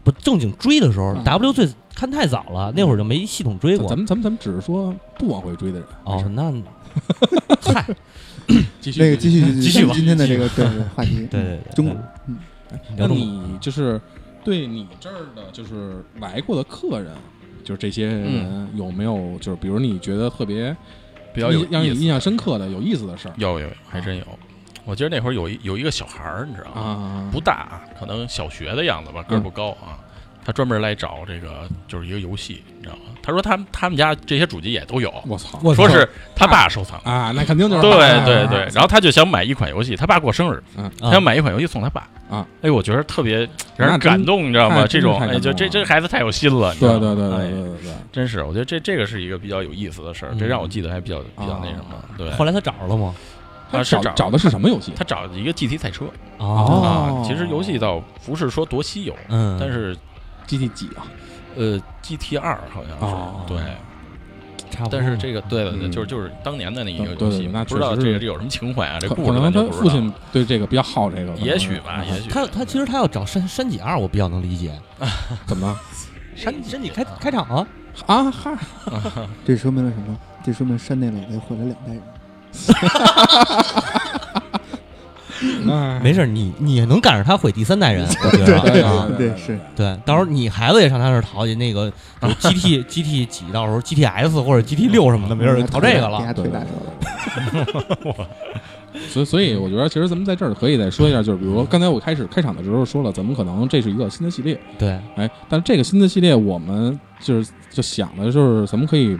[0.04, 3.89] 不正经追的时候啊，W 最看太早了，那会儿就没系统追过。
[3.89, 3.97] 咱。
[3.97, 5.88] 们咱们咱们只是说不往回追的人。
[6.04, 6.54] 哦，那
[7.73, 7.88] 嗨，
[8.80, 9.84] 继续那个继续继续。
[9.84, 9.93] 吧。
[9.95, 11.97] 今天的这个对对话题， 对对对，中国，
[12.28, 12.38] 嗯，
[12.95, 13.99] 那你就是
[14.43, 17.12] 对你这儿的，就是来过的客人，
[17.63, 20.75] 就是这些人有没有，就是比如你觉得特别
[21.36, 24.24] 比较有让你印象深刻的、有意思的事儿有有还真有。
[24.86, 26.82] 我记得那会儿有一有一个小孩儿，你知道吗？
[26.82, 27.30] 啊？
[27.32, 30.00] 不大，可能小学的样子吧，个儿不高啊。
[30.45, 33.01] 他专门来找这个，就是一个游戏，你知道吗？
[33.23, 35.60] 他说他们他们家这些主机也都有，我操！
[35.73, 36.99] 说是他爸收藏。
[37.03, 42.45] 啊，那肯定就是对啊对对，然后他就想买一款游戏，他爸过生日，嗯他想买一款游戏送他爸啊。
[42.62, 43.38] 哎，我觉得特别
[43.75, 44.86] 让人感动，你知道吗？
[44.88, 51.95] 这种哎，就这这孩子太有心了，你知道吗对对对对哎对对对，真是，我觉得这这个是一个比较有意思的事儿，嗯这让我记得还比较比较那什么。
[52.15, 53.15] 对，后来他找着了吗？
[53.71, 54.93] 他啊是找找找的是什么游戏？
[54.95, 56.05] 他找一个 GT 赛车
[56.38, 59.97] 哦啊，其实游戏倒不是说多稀有，嗯，但是
[60.47, 61.08] GT 几啊？
[61.55, 63.63] 呃 GT 二好像哦是对，
[64.69, 64.99] 差不多。
[64.99, 68.97] 但是这个对的，就是就是当年的那一个对对游戏，那不知道这个这有什么情怀啊？
[68.99, 74.73] 这可故事可能他父亲对这个比较好这个，也许吧，也许他他其实他要找山山脊二，我比较能理解。
[75.47, 75.79] 怎么了
[76.36, 77.65] 山山脊开开场啊，
[78.05, 78.29] 啊？
[78.29, 78.58] 哈，
[79.45, 80.17] 这说明了什么？
[80.43, 82.01] 这说明山内老贼毁了两代人。
[85.69, 86.00] 哎。
[86.04, 89.08] 没事，你你也能赶上他毁第三代人，我 觉对对得啊。
[89.17, 89.60] 对是。
[89.76, 91.91] 对，到时候你孩子也上他那儿淘去那个
[92.39, 96.21] GT GT 几，到时候 GTS 或者 GT 六什么的，没准就淘这个了。
[96.26, 96.67] 他腿打折
[98.10, 98.28] 了。
[99.10, 109.17] 所以，所以我觉得，其实咱们在这儿可以再说一下，就是比如说刚才我开始开场的时候说了，咱们可能这是一个新的系列，对，哎，但是这个新的系列，我们就是就想的就是，咱们可以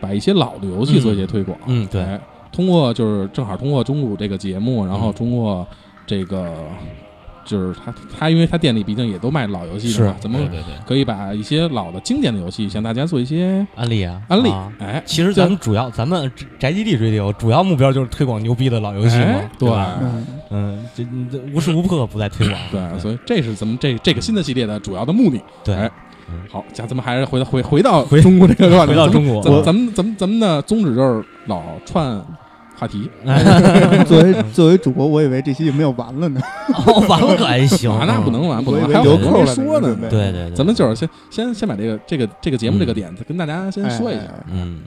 [0.00, 2.02] 把一些老的游戏做一些推广，嗯对。
[2.02, 2.20] 哎，
[2.56, 5.66] 通过就是正好通过中古这个节目，然后通过
[6.06, 6.54] 这个
[7.44, 10.22] 就是他他，因为他店里毕竟也都卖老游戏的嘛，是。
[10.22, 14.72] 咱们对对对，可以把一些老的经典的游戏向大家做一些安利啊，安利，啊。
[14.78, 19.68] 哎，其实咱们主要咱们宅基地追丢主要目标就是推广牛逼的老游戏嘛哎，对。
[19.68, 19.98] 吧？
[20.00, 22.58] 嗯，嗯，这你这无时无刻不在推广。
[22.72, 25.38] 对，所以这是咱们这这个新的系列的主要的目的。
[25.62, 25.74] 对。
[25.74, 25.90] 哎
[26.30, 26.40] 嗯。
[26.50, 29.40] 好，家咱们还是回到回回到回中国这个回到中国。
[29.42, 32.20] 咱咱们咱们咱们的宗旨就是老串
[32.78, 33.10] 话题。
[34.06, 36.40] 作为作为主播，我以为这期就没有完了呢。
[36.86, 37.90] 哦，完了可还行。
[37.90, 40.08] 啊，那不能完，不能还有很多没留扣说呢呢。
[40.10, 40.32] 对对？
[40.32, 44.44] 对对，咱们就是先先先把这个这个这个节目嗯这个点子跟大家先说一下，哎。
[44.50, 44.82] 嗯，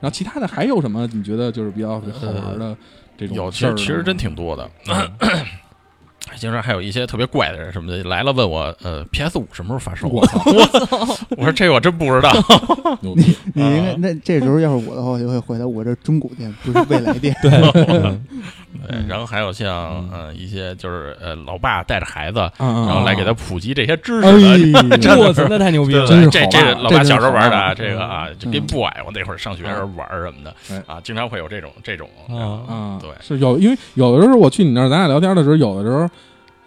[0.00, 2.76] 然后其他的还有什么你觉得就是比较好玩的
[3.16, 3.76] 这种有，其事儿呢？
[3.76, 4.68] 实其实真挺多的。
[6.36, 10.08] 经常还有一些特别怪的人什么的来了问我，呃，PS 五什么时候发售？
[10.12, 10.40] 我操，
[11.36, 12.32] 我说这我真不知道。
[13.00, 13.14] 你！
[13.54, 17.34] 你应该那这时候要是我的话，我就会回答我这中古店，不是未来店。
[17.42, 18.18] 对，
[18.86, 25.08] 对，然后还有像呃一些就是呃老爸带着孩子，然然后来给他普及这些知识哎的。
[25.08, 26.06] 呀，我操，那太牛逼了！
[26.06, 30.82] 这这老爸小时候玩的啊这个啊，就嗯 Game Boy，我那会儿上学时候玩什么的哎。
[30.86, 32.08] 啊，经常会有这种这种
[33.00, 33.10] 对。
[33.20, 36.08] 是有，因为有的时候我去你那儿，咱俩聊天的时候，有的时候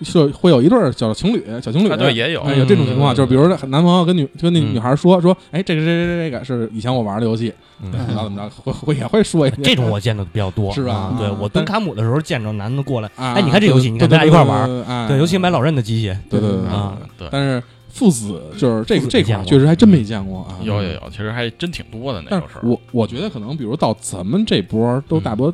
[0.01, 4.73] 是会有一对儿小情侣，小情侣，啊，对，也有哎，有这种情况，嗯就是比如说男朋友跟女跟那嗯。
[4.73, 7.91] 女孩说说，哎，这个这个这个这个是以前我玩的游戏，嗯。
[7.91, 22.61] 怎么着怎么着，会会也会说一句这种我见的比较多，是吧啊对啊我蹲卡姆的时候见着男的过来，啊，哎你看这游戏你看咱俩一块玩对尤其买老任的机器，对对对对啊对，但是父子就是这个这块确实还真没见过啊，有有有，其实还真挺多的那种事儿。
[22.63, 25.51] 我我觉得可能，比如到咱们这波都大多、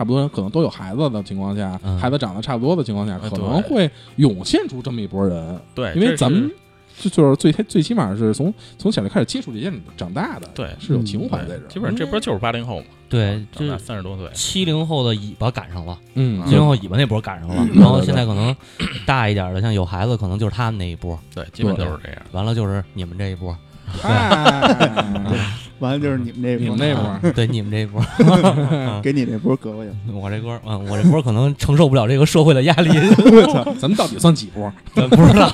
[0.00, 1.98] 差不多，可能都有孩子的情况下，嗯。
[1.98, 6.50] 孩子长得差不多的情况下，哎可能会涌现出这么一波人，对，因为这咱们
[6.96, 11.68] 是就就是最最起码是从从小就开始接触这些长大的，对是有情怀在这儿。
[11.68, 18.56] 基本上这波就是八零后嘛，对，长大这三十多岁，七零后的尾巴赶上了，嗯，七零后尾巴那波赶上了，然后现在可能
[19.04, 22.22] 大一点的，像有孩子，可能就是他们那一波，对，基本都是这样。
[22.32, 23.58] 完了就是你们这一波，嗨，
[25.80, 28.04] 完了就是你们这波，你们那波，对你们这波，
[29.02, 29.90] 给你这波隔过去。
[30.12, 34.70] 我这波，嗯，我这波可能承受不了这个社会的压力，我操，咱们到底算几波？
[34.94, 35.50] 咱不知道，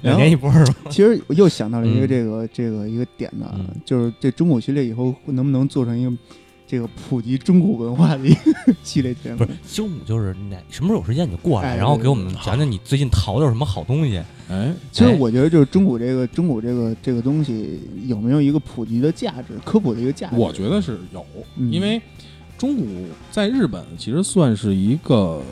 [0.00, 0.74] 两年一波是吧？
[0.88, 2.08] 其实我又想到了一个嗯。
[2.08, 3.68] 这个、这个一个点呢，嗯。
[3.84, 6.10] 就是这中古系列以后能不能做成一个
[6.66, 8.52] 这个普及中古文化的一个
[8.82, 9.44] 系列节目不？
[9.44, 14.20] 是修姆，就是哪什么时候有时间你就过来，哎然后给我们讲讲你最近淘到什么好东西。
[14.48, 20.36] 哎，其实哎我觉得就是中古这个中古这个这个东西有没有一个普及的价值、科普的一个价值？
[20.36, 21.24] 我觉得是有，
[21.56, 22.00] 嗯因为
[22.58, 22.86] 中古
[23.30, 25.42] 在日本其实算是一个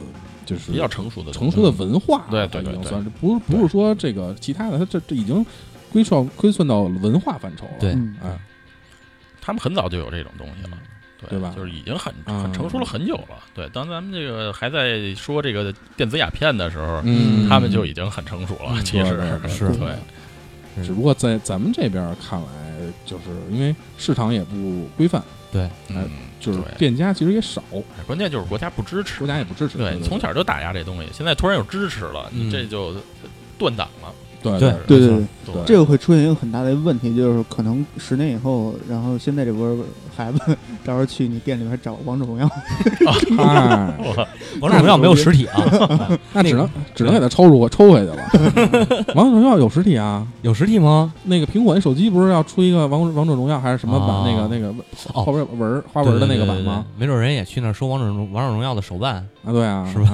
[0.44, 5.44] 就是比较成熟的成熟的文化，对对对对已经算是不是不是说这个其他的，它这这已经
[5.92, 7.72] 归算归算到文化范畴了。
[7.78, 8.36] 对嗯哎，
[9.40, 10.76] 他们很早就有这种东西了。
[11.28, 13.42] 对吧就是已经很嗯很成熟了很久了。
[13.54, 18.72] 对，当咱们这个还在说这个电子鸦片的时候，嗯，他们就已经很成熟了。
[18.72, 22.46] 嗯其实对对对是对，只不过在咱们这边看来，
[23.06, 26.08] 就是因为市场也不规范，对，嗯，
[26.40, 27.62] 就是对店家其实也少，
[28.06, 29.28] 关键就是国家不支持国。
[29.28, 29.78] 家也不支持。
[29.78, 32.94] 对，从小就打压这东西，现在突然有支持了，嗯你这就
[33.56, 34.12] 断档了。
[34.44, 35.08] 对对对对
[35.46, 39.76] 对，这个会出现一个很大的问题，就是可能十年以后，然后现在这波
[40.16, 40.38] 孩子
[40.84, 42.48] 到时候去你店里边找王者荣耀，
[43.38, 43.94] 哎，
[44.60, 45.62] 王者荣耀没有实体啊，
[46.32, 48.16] 那只能只能给他抽出抽回去了。
[49.14, 51.12] 王者荣耀有实体啊，有实体吗？
[51.24, 54.08] 那个苹果那手机不是要出一个王王者荣耀还是什么版？
[54.08, 54.24] 哦。
[54.26, 54.72] 那个那个
[55.12, 56.84] 花纹纹花纹的那个版吗？
[56.98, 60.08] 没准人也去那儿说王者荣王者荣耀的手办，啊，对啊，是吧？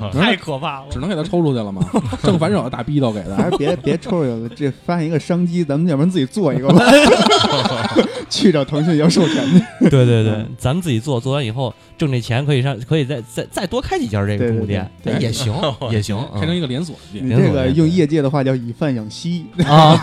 [0.00, 0.86] 啊太可怕了。
[0.90, 1.82] 只能给他抽出去了嘛。
[2.22, 6.84] 正反手大逼斗给他，还是别 别抽有了这发现一个商机，咱们要不然自己做一个吧
[8.28, 9.88] 去找腾讯要授权去。
[9.88, 15.54] 对对对，咱们自己做，做完以后挣这钱可以上，可以再再再多开几家这个对对中古店，对对也行
[15.90, 17.24] 也行，开成一个连锁店。
[17.24, 19.46] 你连锁店这个用业界的话叫以贩养吸。
[19.64, 19.98] 啊，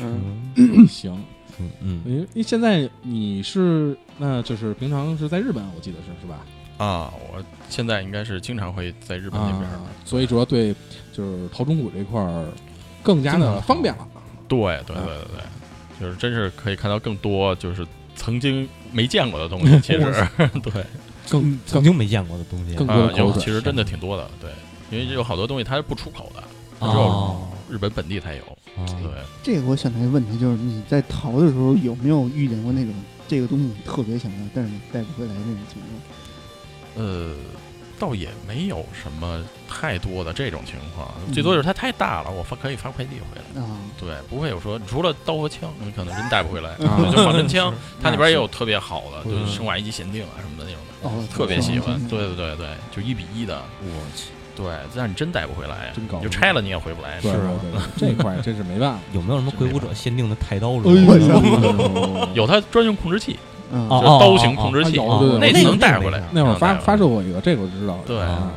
[0.00, 1.12] 嗯，行，
[1.60, 6.38] 嗯嗯，因为现在你是那就是平常是在日本，我记得是是吧？
[6.78, 9.62] 啊，我现在应该是经常会在日本那边。
[9.62, 10.74] 啊，所以主要对
[11.18, 12.46] 就是淘中古这块儿
[13.02, 14.06] 更加的方便了。
[14.46, 15.04] 对对对对
[15.34, 19.78] 对，就是真是可以看到更多就是曾经没见过的东西。
[19.82, 20.28] 其实
[20.62, 20.84] 对
[21.28, 24.30] 更曾经没见过的东西更多有其实真的挺多的。
[24.40, 24.50] 对，
[24.90, 26.42] 因为有好多东西它是不出口的，
[26.80, 28.42] 只有哦日本本地才有。
[28.76, 29.10] 哦对，
[29.42, 32.94] 这个我想到一个问题，就是你在淘的时候有没有遇见过那种
[33.26, 37.04] 这个东西你特别想要，但是你带不回来那种情况？
[37.06, 37.34] 呃，
[37.98, 41.32] 倒也没有什么太多的这种情况，嗯。
[41.32, 43.62] 最多就是它太大了，我发可以发快递回来。
[43.62, 43.66] 啊，
[43.98, 46.70] 对，不会有说除了刀和枪，你可能真带不回来。
[46.86, 49.30] 啊就 仿真枪，它那边也有特别好的，嗯。
[49.32, 51.98] 就是生化一级限定啊什么的那种的，哦，特别喜欢。
[52.08, 57.20] 对对对对，就一比一的，我去，对，但是你真带不回来，真高你就拆了你也回不来。
[57.20, 58.98] 是啊对对，对这块儿真是没办法。
[59.12, 60.72] 有没有什么鬼武者限定的太刀
[62.34, 63.38] 有它专用控制器，
[63.72, 63.88] 嗯。
[63.88, 66.22] 哦就是刀型控制器，哦哦对对对那能带回来。
[66.30, 67.98] 那会儿发发射过一个，这个我知道。
[68.06, 68.50] 对啊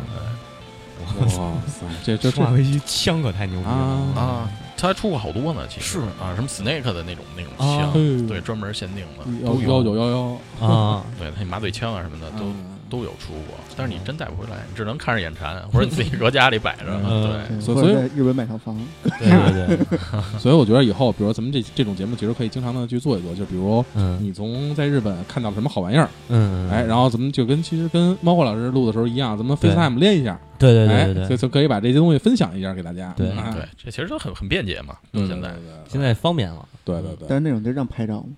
[1.20, 1.28] 哇
[1.68, 3.72] 塞，这这生化危机枪可太牛逼了。
[3.72, 4.22] 啊。
[4.22, 9.46] 啊，它还出过好多呢，其实是啊，什么 Snake 的那种那种啊枪，对，专门限定的。
[9.46, 11.04] 幺都有，幺九幺幺啊！
[11.20, 12.56] 对，它那麻醉枪啊什么的都嗯
[12.92, 16.86] 都有出过，但是你真带不回来，你只能看着眼馋，或者你自己搁家里摆着。
[17.04, 17.32] 嗯。
[17.50, 19.30] 对，所以在日本买套房，对
[19.68, 19.98] 对对，
[20.38, 24.20] 所以我觉得以后，比如咱们这这种节目，其实可以经常的去做一做，就比如嗯。
[24.22, 31.28] 你从在日本看到了什么好玩意儿，嗯，哎，然后咱们就跟其实跟猫火老师录的时候一样，咱们 FaceTime 连一下，对对哎对对。
[31.28, 33.14] 对，就就可以把这些东西分享一下给大家。
[33.16, 34.96] 对哎对，这其实都很很便捷嘛。
[35.12, 35.54] 对，现在。
[35.88, 37.26] 现在方便了，对对对。
[37.30, 38.30] 但是那种就让拍照吗。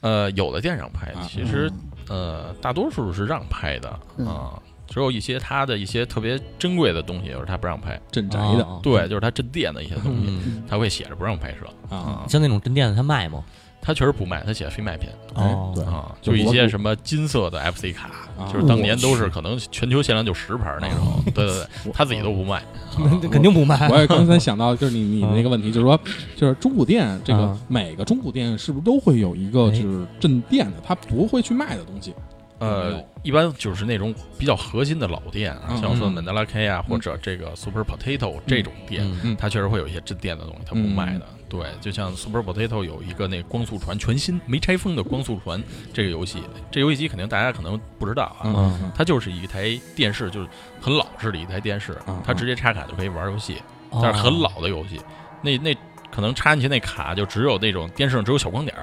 [0.00, 1.70] 呃，有的店让拍啊，其实
[2.12, 7.98] 呃，大多数是让拍的嗯啊，只有一些他的一些特别珍贵的东西，就是他不让拍。
[8.10, 12.24] 镇宅的哦对，就是他镇店的一些东西，嗯，它会写着不让拍摄啊，啊。
[12.28, 13.42] 像那种镇店的他卖吗？
[13.84, 15.10] 它确实不卖，他写非卖品。
[15.34, 15.84] 哦对。
[15.84, 18.46] 啊，就一些什么金色的 FC 卡，啊。
[18.52, 21.20] 就是当年都是可能全球限量就十盘那种。
[21.34, 22.62] 对对对， 他自己都不卖。
[22.96, 23.88] 那肯定不卖。
[23.90, 25.98] 我也刚才想到，就是你 你的那个问题，就是说，
[26.36, 29.70] 就是中古店这个啊每个中古店是不是都会有一个哎。
[29.72, 32.14] 就是镇店的，他不会去卖的东西？
[32.58, 36.24] 呃，一般就是那种比较核心的老店啊，嗯像我说的嗯。
[36.24, 41.26] Mandala K 啊，或者这个 Super Potato 这种店，嗯它确实会有一些镇店的东西，它不卖的。
[41.52, 45.62] 对，就像 Super Potato 有一个那光速船全新没拆封的光速船
[45.92, 50.48] 这个游戏，这游戏机肯定大家可能不知道啊，它就是一台电视，就是
[50.80, 53.60] 很老式的一台电视嗯，它直接插卡就可以玩游戏，
[53.90, 54.98] 哦但是很老的游戏，
[55.42, 55.76] 那那
[56.10, 58.74] 可能插进去那卡就只有那种电视上只有小光点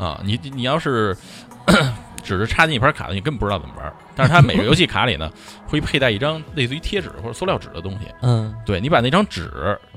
[0.00, 1.16] 啊，你你要是。
[2.22, 3.92] 只是插进一盘卡，你根本不知道怎么玩。
[4.20, 5.30] 但是它每个游戏卡里呢，
[5.66, 8.00] 会佩戴一张类似于贴纸或者塑料纸的东西。
[8.20, 9.50] 嗯，对你把那张纸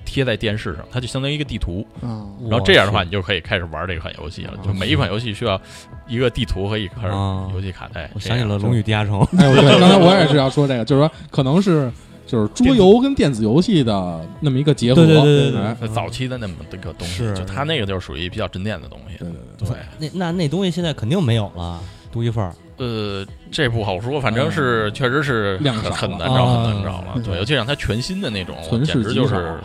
[0.05, 1.85] 贴在电视上，它就相当于一个地图。
[2.01, 4.53] 嗯，然后这样的话，你就可以开始玩这款游戏了。
[4.53, 5.59] 哦就每一款游戏需要
[6.07, 8.09] 一个地图和一块哦游戏卡带。
[8.13, 9.19] 我想起了《龙与地下城》。
[9.37, 11.91] 哎，我 对，刚才我也是要说这个，就是说可能是
[12.25, 19.17] 就是桌游跟电子游戏的那么一个结合，对对对对对早期的那么一个东西，就它那个就是属于比较镇店的东西。
[19.17, 19.67] 对对对，
[19.99, 21.79] 对，那那那东西现在肯定没有了，
[22.13, 22.53] 独一份儿。
[22.77, 27.21] 呃，这不好说，反正是确实是量很很难找，啊很难找了。
[27.23, 29.59] 对，尤其让它全新的那种，简直就是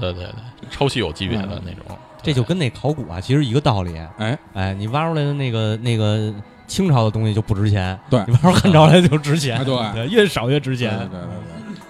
[0.00, 0.26] 对对对对，
[0.70, 1.98] 超稀有级别的那种。
[2.22, 3.94] 这就跟那考古啊，其实一个道理。
[4.18, 6.32] 哎，哎，你挖出来的那个那个
[6.66, 10.98] 清朝的东西就不值钱，对你挖出汉朝来就值钱，哎对 越少越值对对钱。
[10.98, 11.28] 对对对。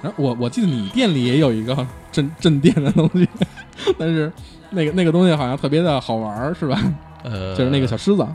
[0.03, 1.75] 然后我我记得你店里也有一个
[2.11, 3.27] 镇镇店的东西，
[3.99, 4.31] 但是
[4.71, 6.79] 那个那个东西好像特别的好玩儿，是吧？
[7.23, 8.29] 呃，就是那个小狮子小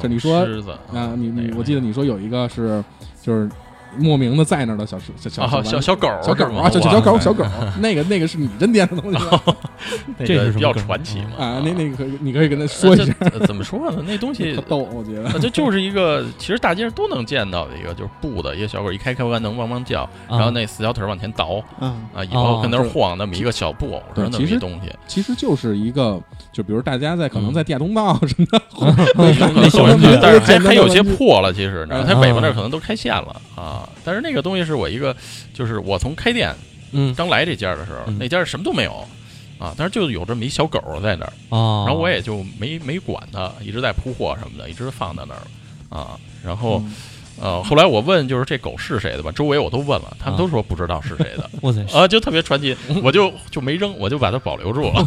[0.00, 0.44] 就你说
[0.92, 2.82] 啊，你你我记得你说有一个是
[3.20, 3.50] 就是
[3.98, 7.44] 莫名的在那儿的小小小啊，小小小狗儿小狗啊，小小小狗哇小狗，
[7.80, 9.18] 那个那个是你真店的东西
[10.24, 11.62] 这个比较是什么梗传奇嘛 啊？
[11.64, 13.12] 那那个可以你可以跟他说一下，
[13.46, 14.02] 怎么说呢？
[14.06, 15.28] 那东西 特逗，我觉得。
[15.30, 24.92] 呃这就是一个，其实大街上都能见到的一个，就是布的一个小狗，一开开关能汪汪叫，啊然后那四条腿往前倒啊，啊，尾巴跟那儿晃，那么一个小布偶似的那对其实么一东西。
[25.06, 26.20] 其实就是一个，
[26.52, 28.62] 就比如大家在可能嗯在电通道什么的，
[29.56, 33.81] 那小玩具但是还还有些破了，其实，它啊尾巴那儿可能都开线了啊。
[34.04, 35.14] 但是那个东西是我一个，
[35.54, 36.54] 就是我从开店
[36.92, 37.14] 嗯。
[37.14, 38.16] 刚来这家的时候，嗯。
[38.18, 39.06] 那家什么都没有
[39.58, 45.42] 啊，但是就有这么一小狗在那儿，啊，然后我也就没没管它，一直在铺货什么的，一直放在那儿
[45.88, 46.18] 啊。
[46.44, 46.94] 然后嗯。
[47.40, 51.50] 呃，后来我问就是这狗是谁的吧，周围我都问了，他们啊都说不知道是谁的。
[51.62, 55.00] 哇塞，啊，就特别传奇，我就就没扔，我就把它保留住了，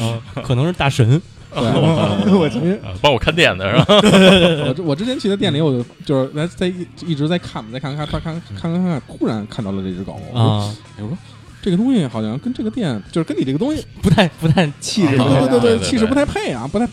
[0.00, 1.20] 啊 可能是大神。
[1.56, 1.64] 对，
[2.38, 3.86] 我因为啊帮我看店的是吧？
[4.68, 11.16] 我之我之前去他店里，我就就是在在一一直在看嘛，在看看看看看看看，突然看到了这只狗，我说啊，哎我说
[11.62, 16.86] 这个东西好像跟这个店就是跟你这个东西，不太不太气质对对对不太对对气质不太配啊，不太。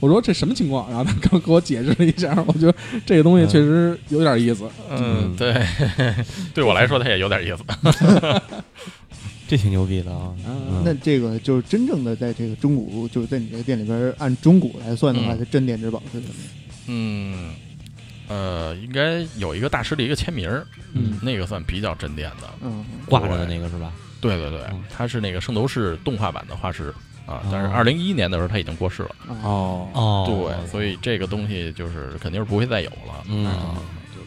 [0.00, 0.86] 我说这什么情况？
[0.90, 2.74] 然后他刚给我解释了一下，我觉得
[3.06, 4.64] 这个东西确实有点意思。
[4.90, 5.54] 嗯，对，
[6.52, 7.64] 对我来说它也有点意思。
[9.46, 10.34] 这挺牛逼的啊。
[10.84, 16.34] 那这个就是真正的在这个中古，就是在你这个店里边按中古来算的话，嗯它镇店之宝是什么？
[16.86, 17.54] 嗯，
[18.28, 22.48] 呃，应该有一个大师的一个签名儿，嗯那个算比较镇店的。
[22.62, 23.92] 嗯，挂着的那个是吧？
[24.20, 26.92] 对对对嗯，他是那个圣斗士动画版的画师
[27.26, 29.16] 啊，但是哦二零一一年的时候他已经过世了。
[29.28, 33.24] 啊，哦哦，对，所以这个东西就是肯定是不会再有了。
[33.28, 33.76] 嗯啊，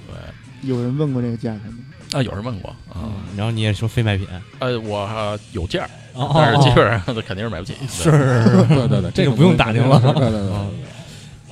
[0.07, 1.79] 对有人问过这个价钱吗？
[2.13, 4.27] 啊，有人问过啊，嗯，然后你也说非卖品，
[4.59, 6.73] 呃，我呃有件儿，哦但是基哦。
[6.75, 7.73] 本上肯定是买不起。
[7.79, 7.87] 对。
[7.87, 9.99] 是，对对对，这个不用打听了。
[9.99, 10.71] 对对对对嗯。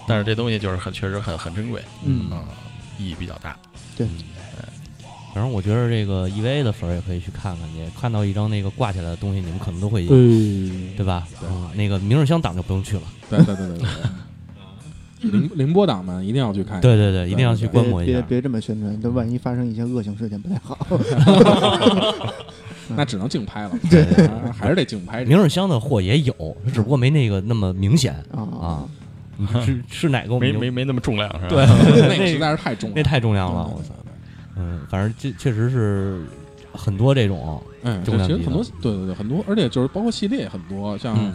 [0.07, 2.29] 但是这东西就是很确实很很珍贵，嗯。
[2.31, 2.43] 啊，
[2.97, 3.57] 意义比较大。
[3.97, 4.07] 对。
[5.33, 10.95] 反正我觉得这个 EVA 的粉儿也可以去看看去，看到一张那个挂起来的东西，你们可能都会，对。
[10.95, 11.27] 对吧？
[11.73, 13.87] 那个明日香党就不用去了，对对对对对。
[15.31, 18.13] 凌凌波党们一定要去看，对对对，一定要去观摩一下。
[18.13, 20.77] 别别别这么宣传，这万一发生一些恶性事件不太好。
[22.95, 25.25] 那只能竞拍了，对啊还是得竞拍。
[25.25, 26.33] 明日香的货也有，
[26.73, 28.83] 只不过没那个那么明显啊啊。
[29.65, 31.51] 是是哪个我们就没没没那么重量是吧？
[31.51, 31.65] 对
[32.07, 33.93] 那个实在是太重了，那太重量了，我操！
[34.55, 36.23] 嗯，反正这确实是
[36.71, 41.33] 很多这种，嗯，其实很多，对对对，很多，而且就是包括系列也很多，像嗯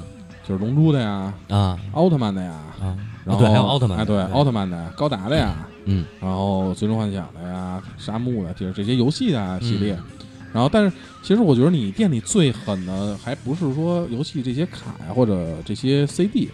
[0.49, 9.95] 就是龙珠的呀、啊奥特曼的呀，啊，然后对，还有奥特曼哎，对，奥特曼的、高达的呀，嗯，然后最终幻想的呀、沙漠的，就是这些游戏的啊系列。
[9.95, 10.05] 嗯
[10.53, 10.93] 然后，但是
[11.23, 16.51] 其实我觉得你店里最狠的，还不是说游戏这些卡呀或者这些 CD，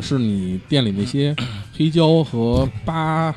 [0.00, 1.36] 是你店里那些
[1.76, 3.30] 黑胶和八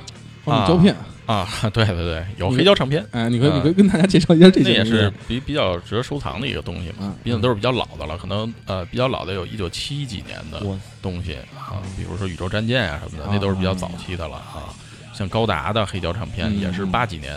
[0.45, 0.95] 方米胶片。
[0.95, 1.05] 啊，
[1.73, 4.91] 对对对，有黑胶唱片，哎，你可以啊你可以跟大家介绍一下这那也些东西。
[4.91, 10.61] 是比比较值得收藏的一个东西嘛嗯，毕竟都是比较老的了，可能呃比较老的有一九七几年的
[11.01, 14.73] 东西啊，比如说宇宙战舰啊什么的，那都是比较早期的了啊。
[15.13, 17.33] 像高达的黑胶唱片嗯也是八几年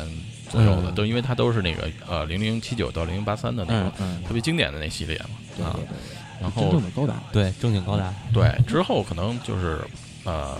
[0.48, 5.86] 左右的，嗯都因为它都是那个呃零零七九到零零八三的那嗯种嗯，特别经典的那系列嘛啊对对。
[5.86, 5.96] 对，
[6.40, 7.14] 然真后正的高达。
[7.32, 9.78] 对正经高达，对之后可能就是
[10.24, 10.56] 呃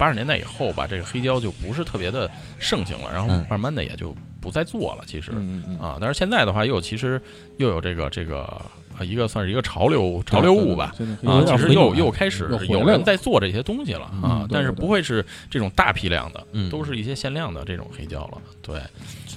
[0.00, 2.28] 八十年代以后吧，这个黑胶就不是特别的
[2.58, 5.04] 盛行了，然后嗯慢慢的也就不再做了。
[5.06, 5.30] 其实
[5.78, 7.20] 啊，但是现在的话，又有其实
[7.58, 8.60] 又有这个这个
[8.98, 10.94] 呃一个算是一个潮流潮流物吧。
[11.26, 18.38] 啊，其实又又开始有人在做这些东西了嗯啊，但是不会是这种大批量的，嗯都是一些限量的这种黑胶了。
[18.62, 18.80] 对，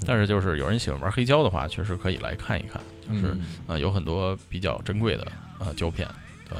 [0.07, 5.24] 但是就是有人喜欢玩黑胶的话，确实可以来看一看，就是嗯啊，有很多比较珍贵的
[5.59, 6.07] 啊胶片，
[6.49, 6.57] 对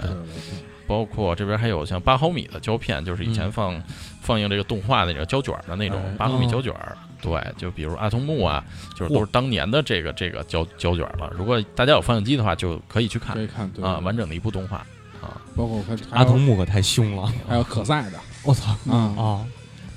[0.88, 3.82] 包括这边还有像八毫米的胶片，就是以前放、
[4.22, 6.16] 放映这个动画那个胶卷的那种哎。
[6.18, 6.98] 八毫米哦胶卷儿。
[7.22, 8.64] 对，就比如阿童木啊，
[8.98, 11.32] 就是都是当年的这个这个胶胶卷了。
[11.38, 13.34] 如果大家有放映机的话，就可以去看。
[13.36, 13.84] 可以看对。
[13.86, 14.78] 啊，完整的一部动画。
[15.22, 15.40] 啊。
[15.56, 18.20] 包括我看阿童木可太凶了，还有可赛的。
[18.44, 18.72] 我操。
[18.92, 19.46] 啊，啊！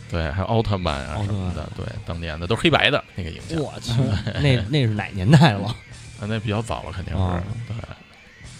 [0.08, 3.92] 对，还有奥特曼啊什么的，对，当年的都是黑白的那个影像，我去，
[4.40, 5.66] 那那是哪年代了？
[5.66, 5.74] 啊，
[6.28, 7.42] 那比较早了，肯定啊。
[7.66, 7.74] 是。
[7.74, 7.76] 对，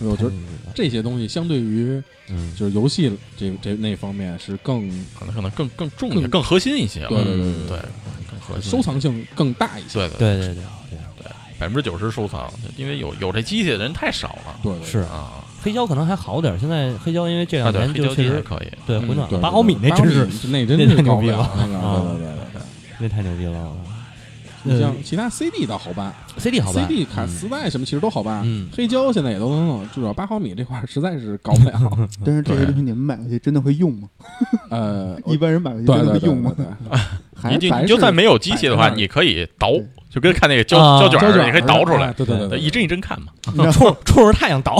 [0.01, 0.32] 我觉得
[0.74, 4.88] 这些东西相对于嗯，就是游戏这这那方面是更
[5.18, 7.09] 可能可能更更重一更些，更核心一些了。
[7.09, 7.78] 对对嗯对，
[8.30, 8.70] 更核心。
[8.70, 9.99] 收藏性更大一些。
[9.99, 10.38] 对对，对。
[10.38, 14.61] 对对对，百分之九十收藏，因为有有这机器的人太少了。
[14.62, 14.99] 对对是。
[14.99, 18.68] 啊，黑胶可能还好点，现在黑胶因为这啊，两年就确实可以。
[18.86, 21.51] 对对回暖八毫米那真是那真是牛逼了。
[21.57, 22.62] 对对对对。
[22.99, 23.72] 那太牛逼了。
[24.66, 31.80] 你像其他 CD 倒好办 CD 好办，CD 卡嗯磁带什么其实都好办，嗯黑胶现在也都能弄，至少八毫米这块儿实在是搞不了。
[32.24, 34.08] 但是这些东西你们买回去真的会用吗？
[34.70, 36.52] 呃， 一般人买回去对真的会用吗？
[37.38, 39.68] 还你就你就算没有机器的话，你可以倒，
[40.10, 43.26] 就跟看那个胶啊胶卷儿，胶卷你可以倒出来哎，对对对对，一帧一帧看嘛。
[43.70, 44.74] 冲冲着太阳倒，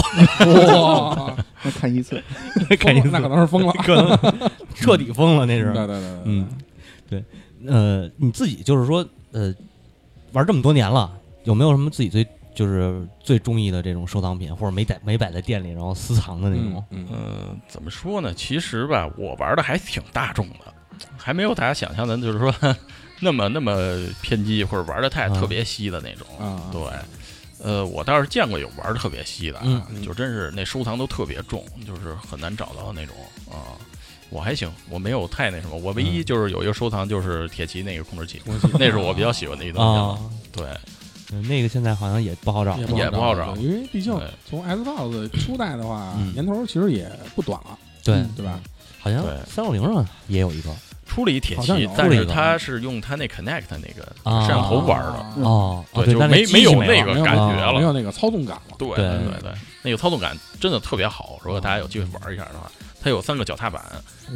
[0.75, 2.21] 哇，那看一次，
[2.79, 3.71] 看一次那可能是疯了。
[3.83, 5.65] 可能彻底疯了，那是。
[5.65, 6.47] 对对对对，嗯，
[7.07, 7.23] 对，
[7.67, 9.53] 呃，你自己就是说，呃，
[10.33, 11.11] 玩这么多年了，
[11.43, 12.25] 有没有什么自己最
[12.55, 16.83] 就是最中意的这种收藏品，或者没在没摆在店里然后私藏的那种？
[16.91, 18.33] 嗯怎么说呢？
[18.33, 20.73] 其实吧，我玩的还挺大众的，
[21.17, 22.53] 还没有大家想象的，就是说
[23.21, 23.73] 那么那么
[24.21, 26.27] 偏激或者玩的太啊特别稀的那种。
[26.39, 26.81] 啊，对，
[27.63, 33.15] 呃，我倒是见过有玩的特别稀的啊，嗯嗯就真是那收藏都特别重，就是很难找到的那种
[33.49, 33.77] 啊。
[34.29, 36.25] 我还行，我没有太那什么，我唯一嗯。
[36.25, 38.41] 就是有一个收藏就是铁骑那个控制器，
[38.79, 40.03] 那是我比较喜欢的一个东西啊。
[40.07, 40.19] 了。，
[40.51, 40.65] 对，
[41.31, 42.77] 嗯那个现在好像也不好找。
[42.77, 44.13] 也不好找因为毕竟
[44.49, 48.15] 从 Xbox 初代的话嗯，年头其实也不短了，对。
[48.15, 48.59] 嗯对吧？
[48.99, 49.33] 好像对。
[49.47, 50.69] 三六零上也有一个。
[51.05, 54.41] 出了一铁骑但是它是用它那 Connect 那个啊。
[54.45, 55.43] 摄像头玩的，嗯。
[55.43, 57.73] 哦，对，就没没有那个感觉了。
[57.73, 58.75] 没有那个操纵感了。
[58.77, 58.97] 对对。
[58.97, 59.51] 对对，
[59.83, 61.39] 那个操纵感真的特别好。
[61.43, 62.69] 如果大家有机会玩一下的话，
[63.01, 63.81] 它有三个脚踏板，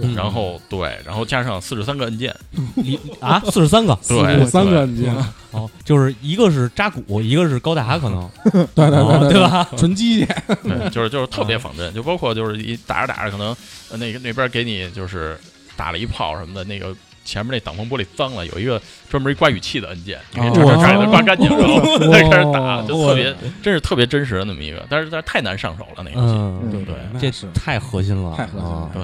[0.01, 2.33] 嗯然后对，然后加上四十三个按键，
[2.75, 5.13] 一啊四十三个对有三个按键，
[5.51, 8.29] 哦，就是一个是扎古，一个是高达，可能
[8.75, 9.41] 对对哦对对？
[9.41, 9.67] 吧？
[9.77, 10.27] 纯机械，
[10.63, 13.47] 对，就是就是特别仿真，就包括就是一打着打着，可能
[13.89, 15.37] 呃那个那边给你就是
[15.75, 20.53] 打了一炮什么的，那个前面那挡风玻璃脏了，有一个专门一刮雨器的按键，你可以哦。
[20.55, 26.71] 这这这给它刮干净，然后 再开始打，就特别真是特别真实的那么一个，但是但是太难上手了那个游戏。
[26.71, 26.95] 对不对？
[27.19, 27.47] 这是。
[27.53, 28.75] 太核心了，太核心了。
[28.75, 28.89] 啊。
[28.93, 29.03] 对。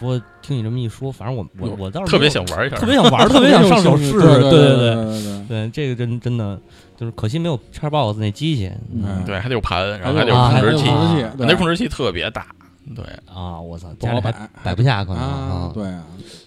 [0.00, 4.20] 不过听你这么一说，反正我我我倒是特别想玩一下，特别想玩， 特别想上手试，试。
[4.20, 6.60] 对对对对对，对，这个真真的
[6.96, 12.46] 就是可惜没有叉 box 那机器，嗯对，还得有盘，然后还还得有啊控制器，控制器，那控制器特别大，
[12.94, 16.02] 对，啊，我操，不好家里摆摆不下，可能啊，对啊，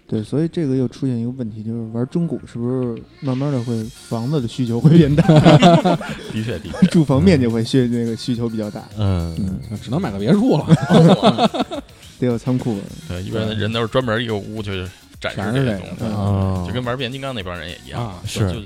[0.08, 5.22] 对，所以这个又出现一个问题，就是玩中古是不是慢慢的会房子的需求会变大，
[6.32, 6.88] 的确的确。
[6.88, 9.36] 住房面积会需那个需求比较大，嗯，
[9.70, 10.66] 那只能买个别墅了。
[12.20, 12.80] 得有仓库。
[13.08, 14.90] 对，一般的人都是专门一个屋就是
[15.20, 18.62] 展示这些东西，啊，就跟玩变形金刚那帮人也一样啊，是就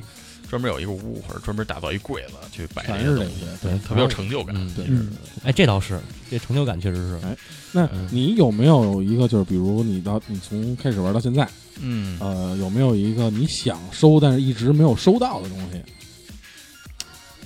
[0.51, 4.53] 专门有一个屋或者专门打造一柜子去摆这全是这些东西，对特别有成就感。
[4.57, 5.13] 嗯，对嗯，
[5.45, 5.97] 哎，这倒是，
[6.29, 7.37] 这成就感确实是，哎
[7.71, 11.47] 那嗯你有没有一个，就是比如你到你从开始玩到现在，
[11.79, 15.81] 嗯，呃，有没有一个你想收但是一直没有收到的东西？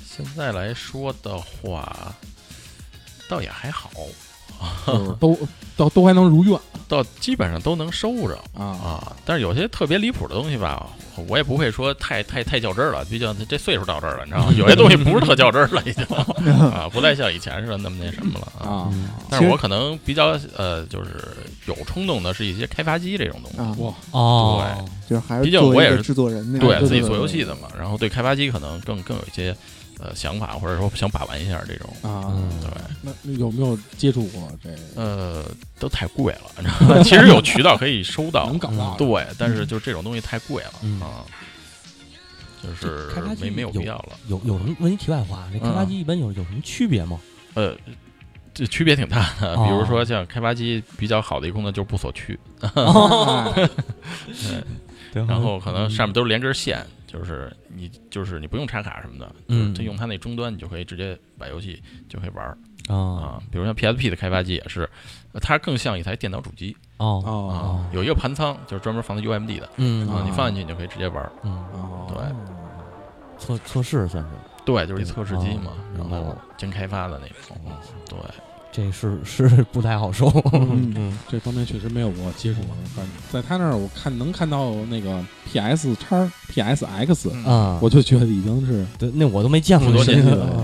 [0.03, 2.15] 现在来说的话，
[3.29, 3.91] 倒也还好，
[4.87, 5.37] 就是都
[5.77, 9.13] 都都还能如愿到基本上都能收着啊啊。
[9.25, 10.87] 但是有些特别离谱的东西吧，
[11.27, 14.53] 我也不会说太太太较真儿了，毕竟这岁数到这儿了，你知道吗？
[14.57, 16.03] 有些东西不是特较真儿了，已经
[16.71, 18.89] 啊，不再像以前似的那么那什么了啊。
[19.29, 21.11] 但是我可能比较呃，就是
[21.65, 23.57] 有冲动的是一些开发机这种东西。
[23.57, 29.55] 啊，哇哦，就是还是毕竟我也是制作人对自己做游戏的嘛，然后对开发机可能更更有一些
[29.99, 31.89] 呃想法，或者说想把玩一下这种。
[32.01, 32.69] 啊嗯，对，
[33.01, 35.43] 那那有没有接触过这呃，
[35.79, 37.01] 都太贵了，你知道吗？
[37.05, 38.95] 其实有渠道可以收到能，搞到？
[38.97, 41.23] 对，但是就这种东西太贵了嗯啊，
[42.63, 44.09] 就是开发机没没有有必要了。
[44.27, 45.05] 有有什么问题？
[45.05, 47.19] 题外话，这开发机一般有有什么区别吗？
[47.53, 47.75] 呃，
[48.53, 53.69] 这区别挺大的，哦 比如说像开发机比较好的一个功能就是不锁区， 哎
[55.13, 59.73] 然后可能上面都是连根线，就是你就是你不用插卡什么的，嗯。
[59.73, 62.57] 就用它那终端，你就可以直接把游戏就可以玩儿。
[62.87, 63.43] 啊啊。
[63.51, 64.89] 比如像 PSP 的开发机也是，
[65.33, 66.75] 呃它更像一台电脑主机。
[66.97, 67.21] 哦。
[67.25, 67.49] 哦。
[67.49, 69.69] 啊，有一个盘仓就是专门放的 UMD 的。
[69.77, 70.07] 嗯。
[70.25, 71.31] 你放进去你就可以直接玩儿。
[71.43, 72.23] 嗯，哦对。
[73.37, 74.29] 测测试算是。
[74.65, 76.41] 对，就是一测试机嘛哦，然后明白了。
[76.57, 77.57] 精开发的那种。
[78.09, 78.17] 对，
[78.75, 80.27] 这是是不太好受。
[80.51, 90.03] 嗯嗯这方面确实没有过接触过，反正在他那儿我看能看到那个 PS 叉 PSX，嗯啊，我就觉得已经是对那我都没见过。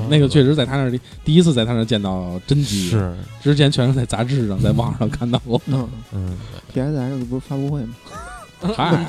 [0.09, 5.61] 那个确实在他那儿第一次在他那儿见到真机，是之前全是在杂志上、在网上看到过。
[5.67, 6.37] 嗯嗯
[6.75, 7.93] ，，PSX 不是发布会吗？
[8.75, 9.05] 嗨，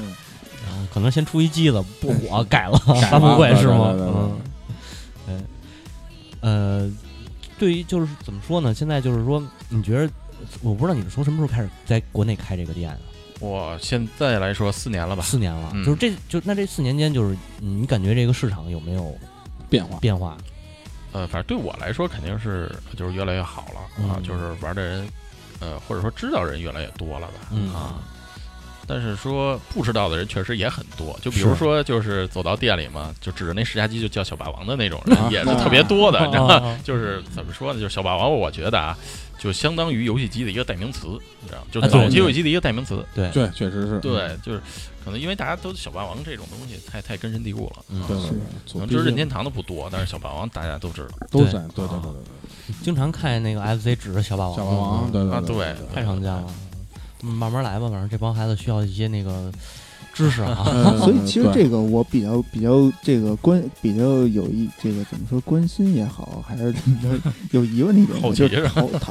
[0.92, 3.94] 可能先出一机子不火，改了改了发布会是吗？
[5.28, 5.44] 嗯，
[6.40, 6.90] 呃，
[7.62, 8.74] 对于就是怎么说呢？
[8.74, 10.12] 现在就是说，你觉得
[10.62, 13.00] 我不知道你是从什么时候开始在国内开这个店的？
[13.38, 19.16] 我现在来说四年了吧，四年了，嗯就是这就那这四年间，就是嗯你感觉这个市场有没有
[19.70, 20.36] 变化变化？
[21.12, 25.06] 呃，反正对我来说肯定是就是越来越好了啊，嗯就是玩的人，
[25.60, 28.02] 呃，或者说知道人越来越多了吧，嗯啊。
[28.86, 35.28] 但是说不知道的人确实也很多，就比如说就是走到店里嘛，就指着那世家机就叫小霸王的那种人啊。
[35.30, 36.54] 也是特别多的，你知道吗？
[36.54, 37.80] 啊就是怎么说呢？
[37.80, 38.96] 就是小霸王，我觉得啊，
[39.38, 41.06] 就相当于游戏机的一个代名词，
[41.40, 41.66] 你知道吗？
[41.70, 43.04] 就期游戏机的一个代名词。
[43.14, 43.30] 对。
[43.30, 44.60] 对，确实是，对，就是
[45.04, 48.02] 可能因为大家都小霸王这种东西太太根深蒂固了，嗯。
[48.72, 51.08] 可能就是任天堂的不多，但是小霸王大家都知道。
[51.30, 52.00] 都对在对对对。
[52.00, 55.56] 对对，经常看那个 FC 指着小霸王，小霸王，对啊对。
[55.56, 56.44] 对太常见了。
[57.22, 59.50] 嗯慢慢来吧，反正这帮孩子需要一些那个
[60.12, 60.64] 知识啊。
[60.66, 68.68] 呃 所以其实这个我比较比较这个关比较有一这个怎么说关心也好，还是怎么着有疑问的一点，好奇就是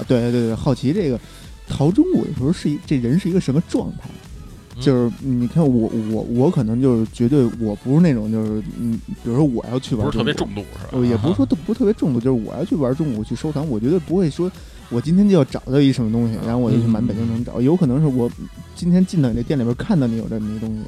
[0.08, 1.20] 对对对好奇这个
[1.68, 4.10] 淘中国的时候是一这人是一个什么状态？
[4.10, 11.06] 嗯就是你看我我我可能就是绝对我不是那种就是嗯，比如说我要去玩不是特别重度是吧？
[11.06, 14.50] 也不是说都不是特别重度，就是我要去玩中国去收藏，我绝对不会说
[14.92, 18.30] 我今天就要找到一什么东西，然后我就去满北京城找，有可能是我
[18.76, 20.82] 今天进到你这店里边看到你有这么一个东西，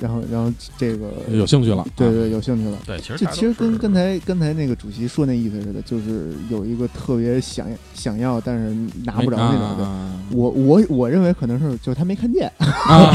[0.00, 2.78] 然后然后这个有兴趣了，对对，有兴趣了。
[2.86, 8.74] 对，其实就其实跟刚才刚才那个主席说那意思似的，就是有一个特别想想要，但是
[9.04, 9.84] 拿不着那种的。
[9.84, 13.12] 啊我我我认为可能是就是他没看见， 啊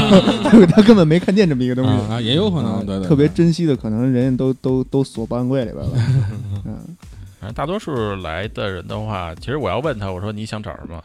[0.70, 1.90] 他根本没看见这么一个东西。
[2.12, 5.92] 啊，也有可啊能，对对，特别珍惜的，可能人家都都都锁保险柜里边了。
[6.64, 6.78] 嗯，
[7.40, 11.02] 反正大多数来的人的话，其实我要问他，我说你想找什么，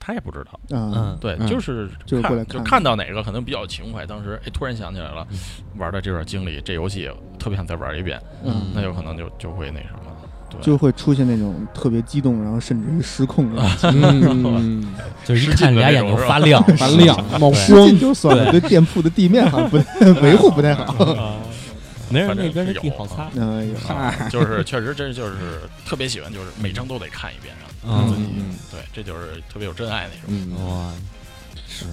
[0.00, 0.76] 他也不知道。
[0.76, 1.46] 啊嗯，对，嗯。
[1.46, 2.82] 就是看就是过来看就看。
[2.82, 5.38] 到哪个可能比较有情怀，当时哎突然想起来了嗯，
[5.78, 8.70] 玩的这段经历，这游戏特别想再玩一遍，嗯。
[8.74, 10.00] 那有可能就就会那什么。
[10.50, 13.62] 对，就会出现那种特别激动，然后甚至于失控的。
[13.92, 14.86] 嗯，
[15.24, 20.94] 就是一看人家眼睛发亮， 发亮冒失光禁就算了，对店铺的地面好像不太维护不太好。
[22.10, 23.24] 没人那边的是有地好擦。
[23.40, 27.54] 哎呦，嗨， 就是确实真就是特别喜欢，就是每张都得看一遍，
[27.86, 30.28] 嗯对，这就是特别有真爱那种。
[30.28, 30.92] 嗯，哇，
[31.68, 31.84] 是。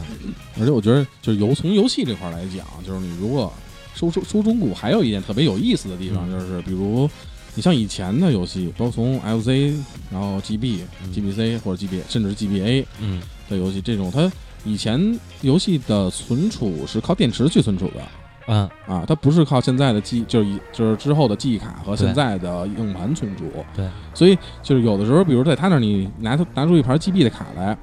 [0.59, 3.51] 而且我觉得，就是游从游戏这块来讲，就是你如果
[3.95, 6.31] 收收收中古，还有一点特别有意思的地方，嗯。
[6.39, 7.09] 就是比如
[7.53, 9.75] 你像以前的游戏，都从 FC，
[10.11, 11.13] 然后 GB、嗯。
[11.13, 13.21] GBC 或者 GB，甚至是 GBA 嗯。
[13.49, 14.31] 的游戏，这种它
[14.63, 18.01] 以前游戏的存储是靠电池去存储的。
[18.47, 23.45] 嗯啊，它不是靠现在的记，就是以就是之后的记忆卡和现在的硬盘存储。
[23.75, 27.77] 对，所以就是有的时候，比如在他那儿，你拿出拿出一盘 GB 的卡来，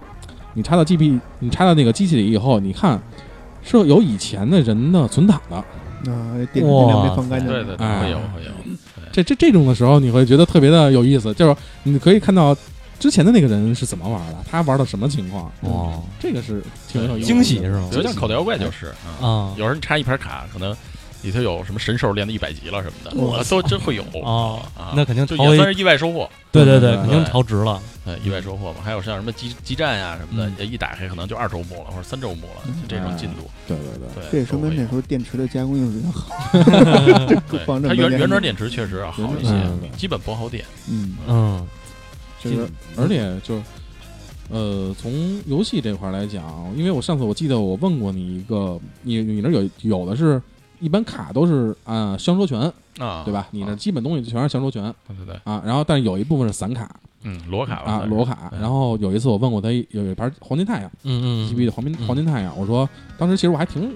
[0.54, 3.00] 你插到 GB，你插到那个机器里以后，你看
[3.62, 5.56] 是有以前的人的存档的。
[5.56, 7.48] 啊，电电量没放干净。
[7.48, 8.50] 对对对，哎会有会有。
[9.10, 12.56] 这这这种的时候，你会觉得特别的有意思，就是你可以看到
[12.98, 15.50] 之前的那个人是怎么玩的，他玩的什么情况。
[15.60, 16.02] 哦。
[16.18, 17.88] 这个是挺有惊喜是吗？
[17.90, 18.86] 比如像口袋妖怪就是
[19.20, 19.54] 啊，啊。
[19.56, 20.76] 有人插一盘卡，可能
[21.22, 24.04] 里头有什么神兽练到一百级了什么的，哇啊都真会有。
[24.22, 27.80] 哦啊，那肯定就也算是意外收获，对对对，肯定超值了。
[28.04, 28.78] 呃，意外收获嘛。
[28.82, 33.50] 还有像什么基基站呀什么的，一打开可能就二周目了或者三周目了，就这种进度。
[33.66, 33.84] 对对
[34.14, 36.48] 对，这也说明那时候电池的加工艺术比较好。
[37.50, 39.52] 对它原原装电池确实要好一些
[39.96, 40.64] 基本不耗电。
[40.88, 41.66] 嗯，嗯
[42.42, 42.66] 就是
[42.96, 43.60] 而且就
[44.50, 45.12] 呃，从
[45.46, 46.42] 游戏这块儿来讲，
[46.76, 50.40] 因为我上次我记得我问过你一个，你你那有有的是
[50.80, 52.60] 一般卡都是按相说权，
[52.98, 53.46] 啊，对吧？
[53.50, 53.76] 你那啊。
[53.76, 56.88] 基本东西全是相说权对对对，啊，然后但是有一部分是散卡
[57.24, 58.50] 嗯，裸卡吧啊，算是裸卡。
[58.60, 63.90] 然后有一次我问过他有一盘黄金太阳嗯嗯 GB 的黄金嗯黄金太阳，我说当时其实我还挺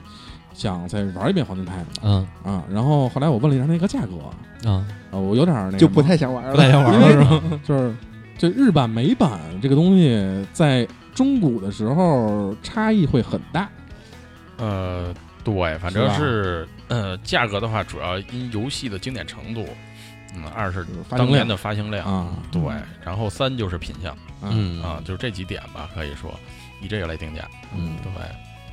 [0.53, 2.26] 想再玩一遍黄金太阳的嗯。
[2.45, 6.51] 啊，然后后来我问了一下那个价格，啊，啊，我有点儿那个就不太想玩了。
[6.51, 7.43] 不太想玩了 是吧？
[7.64, 7.95] 就是
[8.43, 10.84] 这日版美版这个东西在
[11.14, 13.70] 中古的时候差异会很大。
[14.57, 15.14] 呃，
[15.45, 19.64] 对，反正是是呃，价格的话，主要因游戏的经典程度，
[20.34, 22.61] 嗯，二是当年的发行量，啊对，
[23.05, 24.12] 然后三就是品相
[24.43, 26.34] 嗯嗯啊，就是这几点吧，可以说
[26.80, 27.49] 以这个来定价。
[27.72, 28.11] 嗯对，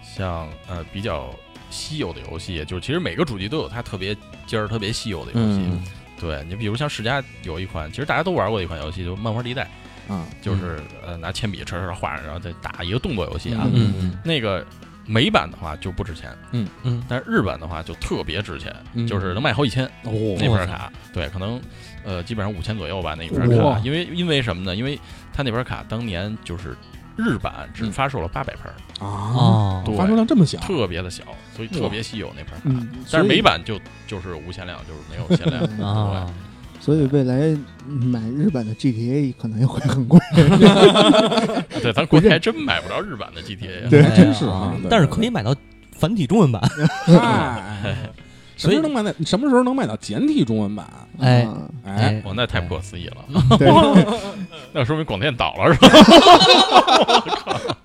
[0.01, 1.29] 像呃比较
[1.69, 4.17] 稀有的游戏，就是其实每个主机都有它特别
[4.47, 5.59] 尖儿、特别稀有的游戏。
[5.59, 5.83] 嗯
[6.19, 9.67] 对你比如像世嘉有一款，其实大家都玩过的一款游戏，就《漫画地带》，
[10.13, 13.67] 啊就是、呃拿铅笔唰唰画上，然后再打一个动作游戏啊。
[13.73, 14.65] 嗯嗯那个
[15.05, 20.91] 美版的话就不值钱，嗯嗯但是日版的话就特别值钱，嗯就是能卖好几千哦那盘卡。
[21.13, 21.59] 对，可能
[22.03, 24.75] 呃基本上五千左右吧那一盘哇卡，因为因为什么呢？
[24.75, 24.99] 因为
[25.33, 26.75] 他那盘卡当年就是
[27.19, 31.23] 日版只发售了八百盘，啊，哦对发售量这么小，特别的小，
[31.55, 32.79] 所以特别稀有那盘卡。
[32.81, 35.61] 嗯，但是美版，就就是无限量，就是没有限量。
[35.85, 36.31] 啊，
[36.79, 37.55] 所以未来
[37.87, 40.19] 买日版的 GTA 可能也会很贵。
[41.81, 43.89] 对，咱国内还真买不着日版的 GTA。
[43.89, 44.73] 对还真是啊。
[44.89, 45.55] 但是可以买到
[45.91, 46.61] 繁体中文版。
[48.59, 49.17] 嗨，什所以么时候能买到？
[49.25, 50.85] 什么时候能买到简体中文版？
[51.19, 53.17] 哎啊哎，哦，那太不可思议了，
[53.57, 53.69] 对，
[54.73, 55.87] 那说明广电倒了是吧？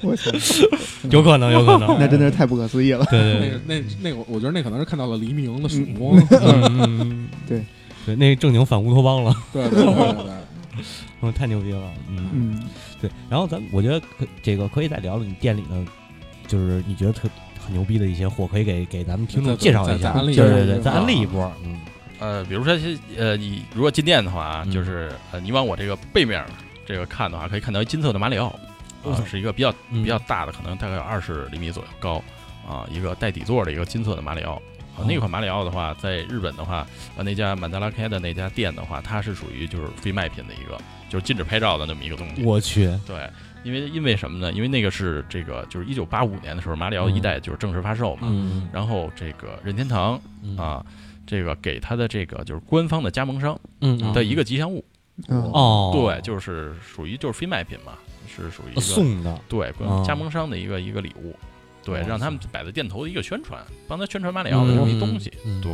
[0.00, 0.30] 我操，
[1.10, 1.98] 有可能，有可能。
[1.98, 3.04] 那真的是太不可思议了。
[3.10, 6.16] 对对对那个那那个，我觉得那可能是看到了黎明的曙光。
[6.30, 7.64] 嗯嗯嗯，对
[8.06, 10.32] 对，那正经反乌托邦了，对对对对对，
[11.22, 12.62] 嗯，太牛逼了，嗯，嗯，
[13.00, 13.10] 对。
[13.28, 15.84] 然后咱我觉得可这个可以再聊聊你店里的，
[16.46, 17.28] 就是你觉得特
[17.68, 21.78] 很牛逼的一些货，可以给给咱们听众介绍一下，对对对，再安利一波，嗯。
[22.18, 22.74] 呃，比如说
[23.16, 26.42] 呃，你如果进店的话就是呃，你往我这个背面
[26.86, 28.46] 这个看的话，可以看到一金色的马里奥，
[29.04, 30.02] 啊，是一个比较嗯。
[30.02, 32.22] 比较大的，可能大概有二十厘米左右高
[32.66, 34.60] 啊，一个带底座的一个金色的马里奥。
[34.98, 36.86] 啊，那款马里奥的话，在日本的话，
[37.16, 40.76] 呃，那家曼达拉开的那家店的话，它是属于就是非卖品的一个，
[41.08, 42.42] 就是禁止拍照的那么一个东西。
[42.42, 43.30] 我去，对，
[43.62, 44.52] 因为因为什么呢？
[44.52, 48.22] 因为那个是这个就是一九八五年的时候，马里奥一代就是正式发售嘛。
[48.30, 48.68] 嗯。
[48.72, 50.56] 然后这个任天堂嗯。
[50.56, 50.84] 啊，
[51.26, 54.82] 这个给他的这个就是官方的加盟商嗯的一个吉祥物，
[55.28, 57.92] 啊哦，对，就是属于就是非卖品嘛，
[58.26, 60.02] 是属于一个送的，对哦。
[60.06, 61.36] 加盟商的一个一个礼物，
[61.88, 65.32] 对，让他们摆在店头的一个宣传，帮他宣传马里奥的这么一东西，
[65.62, 65.72] 对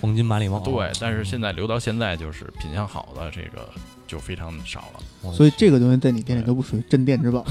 [0.00, 0.90] 黄金马里奥，对。
[1.00, 3.68] 但是现在留到现在，就是品相好的这个
[4.06, 5.32] 就非常少了。
[5.32, 7.44] 所以这个东西在你店里都不属于镇店之宝！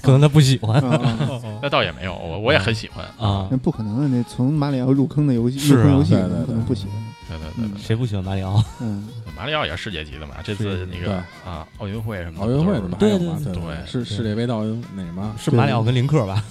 [0.00, 3.04] 可能他不喜欢啊啊 那倒也没有，我我也很喜欢。
[3.18, 3.48] 啊。
[3.50, 6.94] 那，不可能的，那从马里奥入坑的游戏，入坑游戏可能不喜欢。
[7.28, 7.78] 对对对对。
[7.82, 8.62] 谁不喜欢马里奥？
[8.80, 14.62] 嗯，马里奥也是世界级的嘛，这次那个啊奥运会什么的奥运会的嘛，对对对是世界杯到
[14.94, 15.34] 那什么？
[15.38, 16.42] 是马里奥跟林克吧？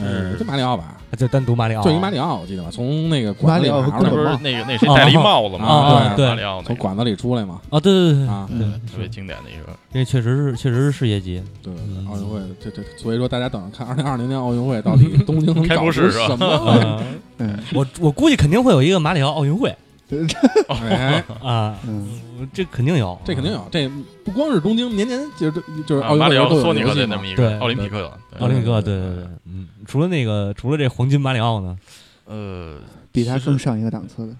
[0.00, 2.70] 呃，就马里奥吧，就单独马里奥，就一马里奥，我记得吧？
[2.70, 5.66] 从那个管子里马里奥拿出来嘛那不是那个那谁戴了一帽子啊吗？
[5.68, 9.72] 啊对马里奥那个从管子里出来嘛啊，对对对啊，对嗯特别经典的一个。
[9.92, 16.46] 那确实是确实是世界级，对对奥运会这这，所以说大家等着看二零二零年奥运会到底东京能 搞出什么？
[16.46, 17.02] 啊
[17.38, 19.74] 嗯我我估计肯定会有一个马里奥奥运会
[20.68, 23.88] 哎，啊，嗯，这肯定有，这肯定有，这
[24.24, 31.78] 不光是东京，年年就是就是啊奥运会都有马里奥索尼游戏嘛克的那么一对个奥林匹克，奥林匹克，对对对，嗯，除了那个除了这黄金马里奥呢，
[32.24, 32.78] 呃，
[33.12, 34.34] 比他更上一个档次的。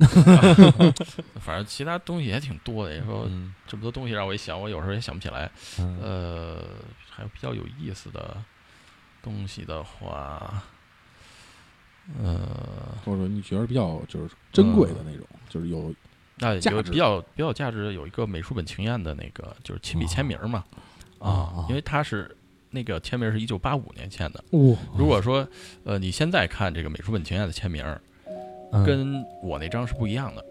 [1.40, 2.94] 反正其他东西也挺多的。
[2.94, 5.50] 你说嗯这么多东西让我一想，我有时候也想不起来。
[5.78, 6.56] 嗯呃，
[7.08, 8.36] 还有比较有意思的
[9.22, 10.62] 东西的话，
[12.22, 12.38] 呃，
[13.04, 15.94] 或者说你觉得比较就是珍贵的那种，就是有
[16.38, 16.76] 那价值。
[16.76, 20.64] 有比较比较有价值的有一个美术本情验的那个，就是亲笔签名嘛，
[21.18, 22.34] 啊因为他是
[22.70, 24.42] 那个签名是一九八五年签的。
[24.50, 25.46] 哇，如果说
[25.84, 27.84] 呃你现在看这个美术本情验的签名，
[28.72, 28.84] 嗯。
[28.84, 30.44] 跟我那张是不一样的。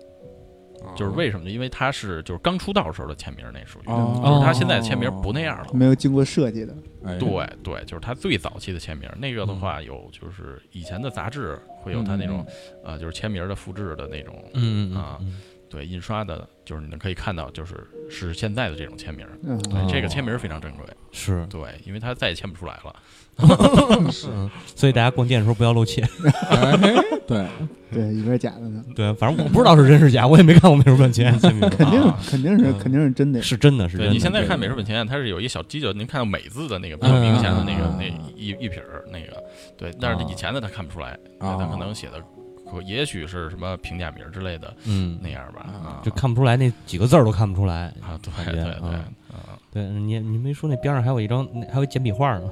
[0.96, 1.52] 就是为什么呢？
[1.52, 5.68] 因为他是就是刚出道时候的签名，那属于，哦就是他现在签名不那样了。
[5.74, 6.74] 没有经过设计的，
[7.06, 7.30] 哎对
[7.64, 12.46] 对，就是他最早期的签名，那个的话有就是以前的杂志会有他那种
[12.84, 14.36] 呃就是签名的复制的那种
[14.96, 17.76] 啊嗯对印刷的，就是你们可以看到就是
[18.10, 22.96] 是现在的这种签名，嗯，对哦这个签名非常珍贵，是对，因为他再也签不出来了。
[24.30, 26.02] 嗯，所以大家逛店的时候不要露怯。
[26.50, 26.78] 哎，
[27.28, 27.46] 对，
[27.92, 32.20] 对，以为是假的呢，对，反正我不知道是真是假，我也没看过美术本钱 肯定啊。
[32.28, 34.12] 肯定是嗯肯定是真的，是真的是真的。
[34.12, 39.42] 对你现在看美术本钱，它是有一小犄角，您看到美字的那个比较明显的那个嗯那一一撇儿那个，
[39.78, 42.22] 对，但是以前的他看不出来，对他可能写的
[42.86, 45.18] 也许是什么评价名之类的嗯。
[45.24, 47.86] 那，样吧，啊，就看不出来那几个字儿都看不出来。
[48.02, 48.94] 啊，对感觉对对嗯。
[49.32, 52.50] 啊对你你没说那边上还有一张那还有简笔画呢，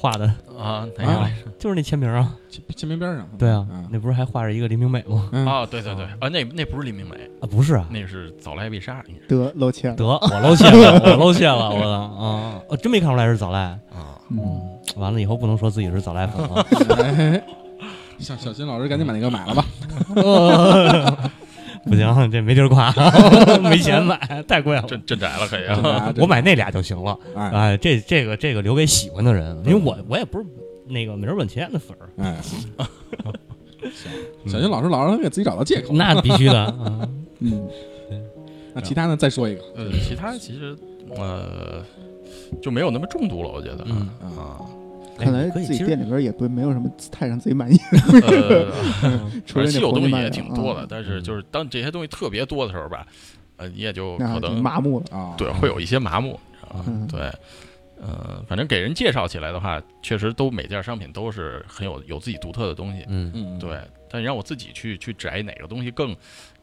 [0.00, 0.24] 画的。
[0.58, 1.50] 啊，哪啊个？
[1.58, 2.34] 就是那签名啊。
[2.50, 5.28] 签签名边上，对啊嗯，那不是还画着一个黎明美吗？
[5.32, 5.46] 嗯。
[5.46, 13.60] 哦，对对对，啊，那那不是黎明美，啊，不是啊，那是早来必杀，得露怯了，得我露怯了，我露怯了，我 的啊，我真没看出来是早赖。
[13.60, 14.60] 啊，嗯，嗯，
[14.96, 16.66] 完了以后不能说自己是早赖粉了。
[17.04, 17.42] 哎，
[18.18, 19.64] 小小新老师赶紧把那个买了吧，
[21.84, 22.92] 不行，这没地儿挂，
[23.62, 24.82] 没钱买，太贵了。
[24.82, 25.64] 镇镇宅了可以
[26.20, 27.16] 我买那俩就行了。
[27.34, 30.44] 哎哎，这这个这个留给喜欢的人，因为我我也不是
[30.86, 32.60] 那个美人本钱的粉儿，哎，行，
[34.46, 36.58] 小新老师老是给自己找到借口，那必须的。
[36.60, 37.08] 啊
[37.40, 37.66] 嗯，
[38.74, 39.16] 那其他呢？
[39.16, 40.76] 再说一个，呃，其他其实
[41.16, 41.82] 呃
[42.60, 44.60] 就没有那么重度了，我觉得嗯啊，
[45.24, 47.78] 看来哎可能自己店里边也不没有什么太让自己满意，
[48.22, 48.70] 呃，
[49.46, 53.06] 除了那反正稀有东西也挺多的啊，但是就是当这些东西特别多的时候吧，
[53.56, 56.84] 呃，你也就可能麻木了，啊，对会有一些麻木，你知道吗？
[56.88, 57.20] 嗯对，
[58.00, 63.78] 呃，反正给人介绍起来的话，确实都每件商品都是很有有自己独特的东西，嗯，嗯，对。
[64.10, 66.14] 但你让我自己去去摘哪个东西更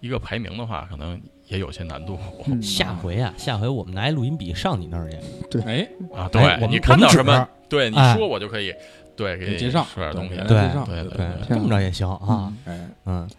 [0.01, 2.19] 一个排名的话，可能也有些难度。
[2.45, 2.61] 嗯。
[2.61, 5.09] 下回啊，下回我们拿一录音笔上你那儿
[5.49, 6.29] 去，哎，啊。
[6.33, 8.73] 哎我们对你看到什么我们指，对你哎说我就可以，
[9.15, 10.85] 对，给你给介绍说点东西对，对介绍。
[10.85, 12.53] 对对对，这样么着也行啊。
[12.65, 13.29] 哎，嗯，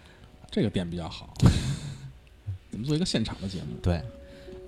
[0.51, 1.33] 这个店比较好，
[2.73, 4.01] 我们做一个现场的节目，对。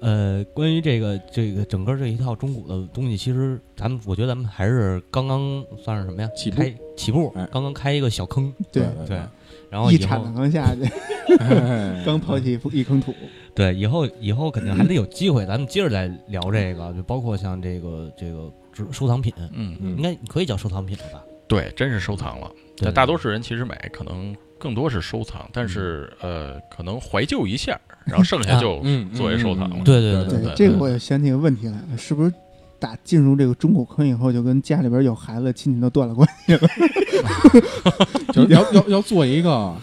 [0.00, 6.28] 呃，关于这个这个整个这一套中古的东西，其实咱们我觉得咱们还是刚刚算是什么呀？
[6.34, 6.56] 起步。
[6.56, 9.20] 开起步哎，刚刚开一个小坑，对，对
[9.70, 10.82] 然后一铲子刚下去，
[11.38, 12.02] 哎。
[12.04, 13.14] 刚抛弃一坑土，
[13.54, 18.50] 对以后以后肯定还得有机会，咱们接着再聊这个，就包括像这个这个
[18.92, 19.96] 收藏品，嗯，嗯。
[19.96, 21.22] 应该可以叫收藏品了吧？
[21.46, 22.50] 对，真是收藏了。
[22.76, 22.86] 对。
[22.86, 29.76] 但大多数人其实买可能更多是收藏，但是呃，可能怀旧一下，然后剩下就嗯，作为收藏了。
[29.84, 32.32] 对对对对，这个我也想起个问题来了，是不是
[32.78, 36.60] 打进入这个中古坑以后，就跟家里边有孩子亲戚都断了关系了？
[38.32, 39.74] 就是要要要做一个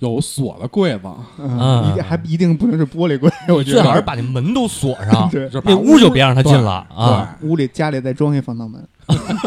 [0.00, 4.02] 有锁的柜子，嗯，一定还一定不能是玻璃柜，我觉最好是得。
[4.02, 7.36] 把那门都锁上，对，就那屋就别让他进了啊。
[7.42, 8.86] 屋里家里再装一防盗门，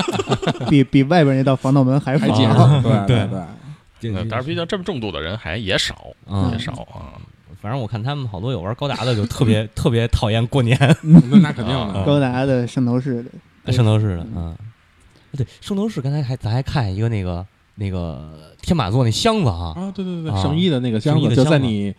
[0.70, 5.96] 比比外边那道防盗门还防还结实， 对对对，但是毕竟这么重度的人还也少，
[6.28, 7.14] 嗯也少啊。
[7.62, 13.24] 反正我看他们好多有玩高达的，就特别 特别讨厌过年， 那那肯定啊的，高达的圣斗士
[13.64, 14.56] 的，圣斗士的，嗯，
[15.38, 17.46] 对，圣斗士刚才还咱还看一个那个
[17.76, 21.36] 那个天马座那箱子啊，啊，对对对啊，圣衣的那个箱圣衣子。
[21.36, 21.94] 就在你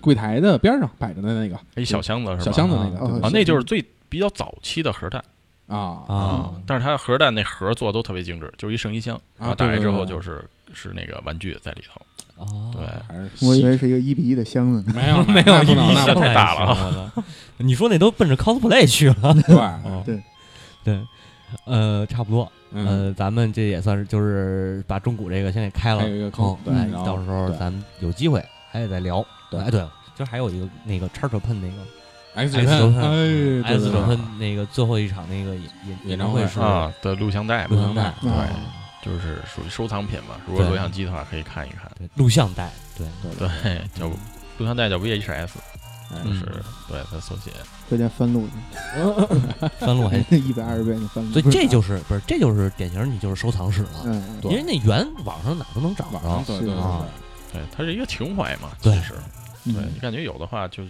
[0.00, 2.42] 柜台的边上摆着的那个一小箱子是吧？
[2.44, 5.22] 小箱子那个啊对啊，那就是最比较早期的核弹。
[5.66, 5.76] 啊
[6.08, 6.54] 啊。
[6.66, 12.00] 但是它核弹那盒做的都特别精致，就是一圣衣箱，然后打开之后就是是那个玩具在里头。
[12.36, 14.92] 哦，对，还是我以为是一个一比一的箱子呢。
[14.94, 17.12] 没有没有那不能一箱那太大了了，
[17.58, 20.22] 你说那都奔着 cosplay 去了，对， 对
[20.82, 21.00] 对，
[21.64, 29.24] 呃，差不多，嗯，呃，咱们这也算是就是把中古这个先给开了，还有一个坑哦，对哎然后到时候咱们有机会还得再聊。
[29.50, 31.76] 对哎，对了，就是还有一个那个叉车喷那个
[32.48, 38.32] 轴喷，哎，对 S 对对轴喷那个最后一场那个演演演唱会是啊的录像带，录像带，对对
[39.04, 40.36] 就是属于收藏品嘛。
[40.46, 41.90] 如果对录像机的话，可以看一看。
[41.98, 44.06] 对，录像带，对，对对，叫
[44.58, 45.48] 录像带叫 VHS，
[46.24, 46.40] 就是
[46.88, 47.50] 对它缩写。
[47.90, 48.48] 回家翻录
[49.78, 51.32] 翻 录 还，去，一百二十遍的翻录。
[51.32, 57.04] 所以这就是不是这就是典型，你就是收藏史了，嗯，对因为那原网上哪都能找网上着，对对对啊
[57.52, 59.14] 对对，它是一个情怀嘛，对其实
[59.64, 60.82] 嗯对你感觉有的话就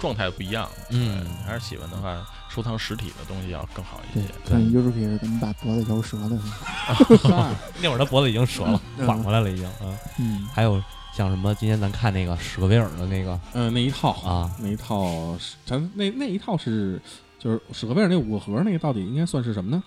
[0.00, 0.68] 状态不一样。
[0.90, 2.24] 嗯你还是喜欢的话，
[2.58, 6.36] 收藏实体的东西要更好一些。，看 YouTube 怎么把脖子摇折的。
[7.80, 9.94] 那会儿他脖子已经折了，嗯缓过来了已经啊。
[10.18, 10.82] 嗯，还有
[11.14, 17.00] 像什么今天咱看那个史克威尔的那个嗯，那一套啊，那一套是咱那那一套是
[17.38, 19.80] 就是史克威尔那五个盒，那个到底应该算是什么呢？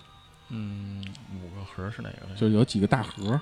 [0.48, 1.04] 嗯，
[1.44, 2.34] 五个盒是哪个？
[2.38, 3.38] 就有几个大盒，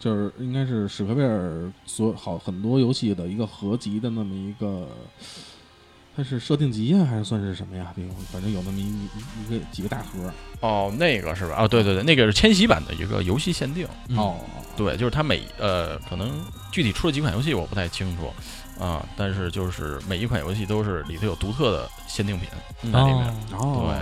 [0.00, 4.88] 就是应该是史克威尔所好很多游戏的一个合集的那么一个，
[6.14, 7.92] 它是设定集呀，还是算是什么呀？
[8.30, 9.08] 反正有那么一一
[9.46, 10.30] 一个几个大盒。
[10.60, 11.56] 哦，那个是吧？
[11.58, 13.88] 哦，对对对，那个是千禧版的一个游戏限定。
[14.08, 14.36] 嗯哦，
[14.76, 16.30] 对，就是它每呃，可能
[16.70, 18.30] 具体出了几款游戏我不太清楚
[18.82, 22.48] 啊，但是就是每一款游戏都是里头有独特的限定品
[22.82, 23.26] 嗯在里面。
[23.52, 23.94] 哦，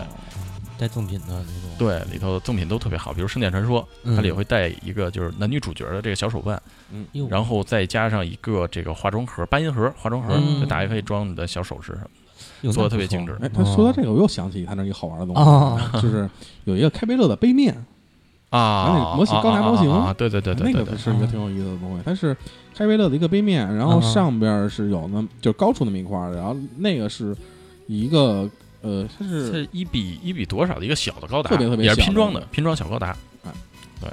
[0.81, 6.61] 带赠品的那种，对，里头赠品都特别好，比如《圣剑传说》，嗯它里会带一个就是男女主角的这个小手办，
[7.13, 12.73] 哟然后再加上一个这个化妆盒、八音盒、化妆盒，嗯就打开可以装你的小首饰什么的。
[12.73, 16.29] 做得那不错特别精致哎，他说到这个，我又想起他那一个好玩的东西，啊，就是
[16.65, 17.75] 有一个开杯乐的杯面，
[18.49, 22.03] 啊那个模型高达模型啊，对对对对那对对，个是一个挺有意思的东西。
[22.05, 22.35] 它是
[22.75, 27.37] 开杯乐的一个杯面，然后啊上边是有那就高出那么一块儿，然后那个是
[27.87, 28.49] 一个
[28.83, 33.17] 呃，它是是一比一比多少的一个小的高达，特别特别也是小拼装的拼装小高达。
[34.01, 34.11] 对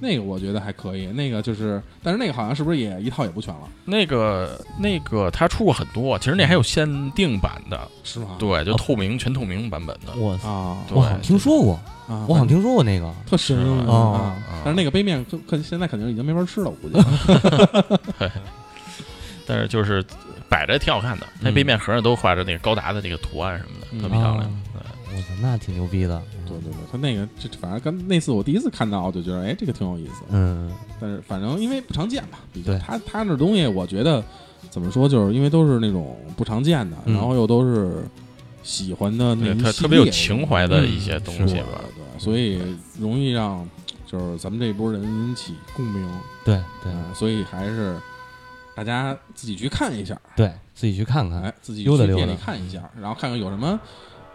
[0.00, 8.34] 那个我觉得还可以，那个就是，但是那个好像是不是也一套也不全了，那个那个它出过很多，其实那还有限定版的，是吗？
[8.36, 10.12] 对，就透明全透明版本的。
[10.16, 11.74] 我啊，我好像听说过，
[12.08, 13.56] 啊，我好像听说过那个，特神
[13.88, 18.30] 啊啊但是那个杯面可可现在肯定已经没法吃了，我估计。
[19.46, 20.04] 但是就是
[20.54, 21.54] 摆着挺好看的，那嗯。
[21.54, 24.62] 杯面盒上都画着那个高达的那个图案什么的，嗯特别漂亮。
[24.72, 30.22] 对我操，那挺牛逼的，对对对，他那个这反正跟那次我第一次看到，就觉得哎，这个挺有意思。
[30.30, 32.78] 嗯，但是反正因为不常见嘛，比较对。
[32.78, 34.22] 他他那东西，我觉得
[34.70, 37.14] 怎么说，就是因为都是那种不常见的，嗯。
[37.14, 38.04] 然后又都是
[38.62, 41.80] 喜欢的那特特别有情怀的嗯一些东西吧。
[41.96, 42.60] 对，所以
[42.98, 43.68] 容易让
[44.06, 46.08] 就是咱们这一波人引起共鸣，
[46.44, 46.92] 对对。
[46.92, 47.96] 嗯，所以还是
[48.74, 53.78] 大家自己去看一下，对，自己去看看，哎，自己去店里看一下，然后看看有什么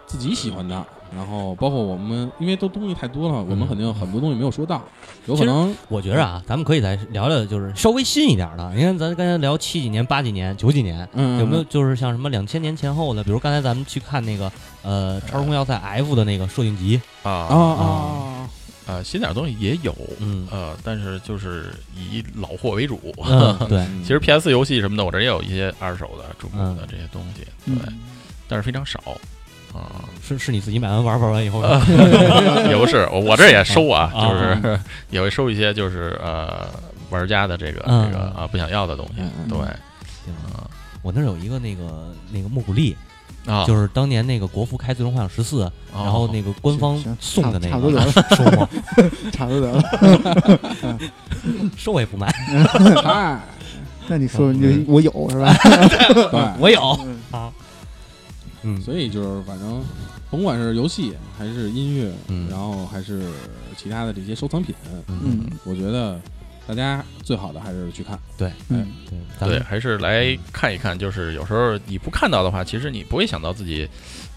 [0.07, 0.85] 自己喜欢的，
[1.15, 4.81] 然后包括我们，因为都东西太多了，我们嗯肯定很多东西没有说到，
[5.25, 8.73] 有可能我觉着啊，咱们可以再聊聊，就是稍微新一点的。
[8.73, 13.23] 你看，咱刚才聊七几年、八几年、九几年，嗯有没有就是像什么两千年前后的？
[13.23, 17.31] 比如刚才咱们去看那个呃《超时空要塞 F》的那个设定集，啊。
[17.31, 18.49] 啊啊
[18.89, 22.99] 啊，新点儿东西也有，嗯呃，但是就是以老货为主。
[23.27, 27.99] 嗯， 对，嗯其实 PS 游戏什么的，我这也有一些二手的、中古的嗯这些东西，对，嗯，
[28.47, 28.99] 但是非常少
[29.73, 30.05] 啊。
[30.21, 31.61] 是是你自己买完玩玩完以后，
[32.69, 34.79] 也不是，我我这也收啊，啊就是
[35.11, 36.67] 也会收一些，就是呃
[37.09, 39.57] 玩家的这个嗯这个啊不想要的东西嗯，嗯对
[40.25, 40.33] 行
[41.01, 42.95] 我那儿有一个那个那个木古力，
[43.49, 45.57] 啊，就是当年那个国服开《最终幻想十四》，
[45.93, 48.69] 然然后那个官方送的那差不多个收吗？
[49.31, 50.99] 差不多得了。
[51.75, 52.27] 收 我也不卖，
[53.03, 53.39] 嗨，
[54.07, 55.53] 那你说你我有是吧？
[55.63, 56.79] 对，我有。
[57.03, 57.19] 嗯。
[57.31, 57.51] 啊。
[58.61, 59.81] 嗯，所以就是反正
[60.29, 62.47] 甭管是游戏还是音乐，嗯。
[62.49, 63.23] 然后还是
[63.77, 64.75] 其他的这些收藏品，
[65.07, 65.49] 嗯。
[65.63, 66.19] 我觉得
[66.69, 68.15] 大家最好的还是去看。
[68.37, 68.85] 对嗯，
[69.39, 73.89] 对，对，还是来看一看，就是有时候你不看到的话，其实你不会想到自己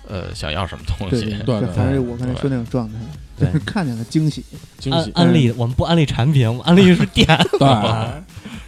[0.09, 2.95] 呃想要什么东西对还是 我刚才说那种状态，
[3.39, 4.43] 就对是 看见了惊喜。
[4.79, 7.27] 惊喜，安利，我们不安利产品，我们安利是店。
[7.59, 7.69] 对，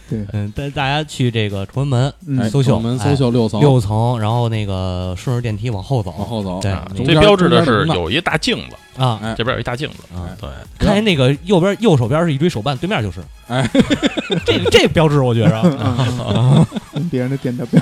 [0.09, 13.67] 对，嗯，带大家去这个崇文门搜秀我们哎搜秀六层，六层，然后那个顺着电梯往后走，往后走，对最标志的是有一大镜子，啊哎这边有一大镜子，啊，对，看见那个右边右手边是一堆手办，对面就是，哎，
[14.45, 16.65] 这这标志我觉着，嗯。
[16.93, 17.81] 跟 别人的店的标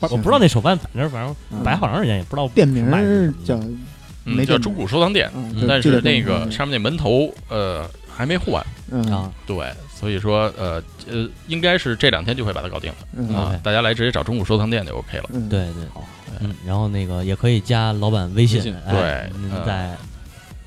[0.00, 2.88] 我不知道那手办反正，反正嗯摆好长时间也不知道店名
[3.44, 3.58] 叫
[4.24, 5.30] 嗯，叫中古收藏店，
[5.66, 9.56] 但是那个上面那门头呃还没换，嗯啊，对，
[9.98, 12.96] 所以说呃呃应该是这两天就会把它搞定了。
[13.16, 15.24] 嗯啊大家来直接找中古收藏店就 OK 了。
[15.32, 16.06] 嗯，对对，好，
[16.40, 19.94] 嗯，然后那个也可以加老板微信微信，哎对呃您在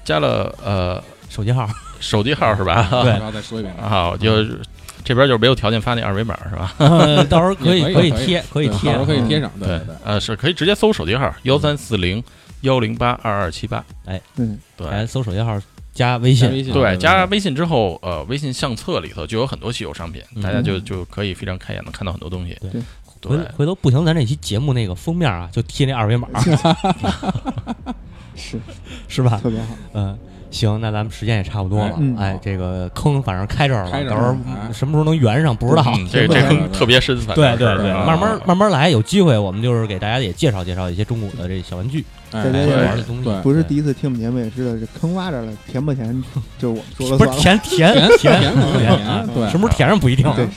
[0.03, 1.69] 加了呃手机号，
[1.99, 2.87] 手机号是吧？
[3.03, 4.59] 对然后再说一遍， 啊，就是
[5.03, 6.73] 这边就是没有条件发那二维码是吧？
[6.79, 9.95] 呃 到时候可以 可以贴，可以贴到时候可以嗯贴上，对对对。
[10.03, 12.21] 呃，是可以直接搜手机号幺三四零
[12.61, 14.59] 幺零八二二七八，哎嗯。
[14.75, 14.87] 对。
[14.89, 15.57] 来搜手机号
[15.93, 16.71] 加微信，微信。
[16.73, 20.41] 对，加微信之后，呃，微信相册里头就有很多稀有商品，嗯。
[20.41, 22.57] 大家就就可以非常开眼的看到很多东西。
[22.61, 22.71] 对。
[23.19, 23.37] 对。
[23.55, 26.27] 回头不行，咱这期节目那个封面啊，就贴那二维码，
[28.35, 28.59] 是。
[29.07, 29.39] 是吧？
[29.43, 29.67] 特别好。
[29.93, 30.17] 嗯，
[30.49, 31.95] 行，那咱们时间也差不多了。
[31.99, 32.15] 嗯。
[32.17, 34.71] 哎，这个坑反正开这儿了，开这儿到时候哎。
[34.73, 35.83] 什么时候能圆上不知道。
[35.95, 43.29] 嗯，这这坑 特别深，对对对，啊慢慢慢慢来，有机会我们就是给大家也介绍介绍一些中古的这小玩具，哎对对好对玩的东西。
[43.43, 46.23] 不是第一次听我们节目也知道，这坑挖着了，填不填
[46.57, 47.93] 就是我们说了不是填填。
[47.93, 50.25] 填填甜填甜甜啊对什么时候填上不一定。
[50.35, 50.47] 对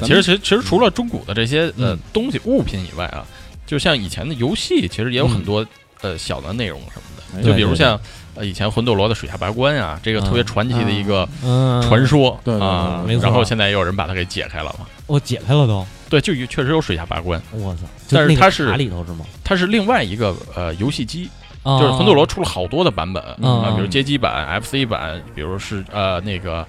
[0.00, 3.24] 其实其实其实除了中古的这些呃嗯东西物品以外啊，
[3.66, 5.66] 就像以前的游戏，其实也有很多
[6.00, 7.02] 呃小的内容什么
[7.34, 7.98] 哎的，就比如像
[8.34, 14.86] 呃以前魂斗罗的水下拔关啊，这个特别传奇的一个嗯，传说啊，没错然后现在也有人把它给解开了嘛。
[15.06, 17.82] 我解开了都，对，就有确实有水下拔关，我操！
[18.10, 19.24] 但是它是卡里头是吗？
[19.42, 21.30] 它是另外一个呃游戏机，
[21.64, 26.66] 就就是魂斗罗出了好多的版本嗯啊，比如街机版、FC 版，比如是呃那个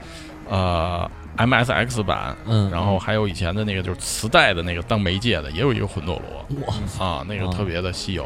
[0.49, 8.23] 呃 MSX 版，嗯，然后还有以前的那个就是磁带的那个当媒介的，也有一个魂斗罗哇，啊，那个啊特别的稀有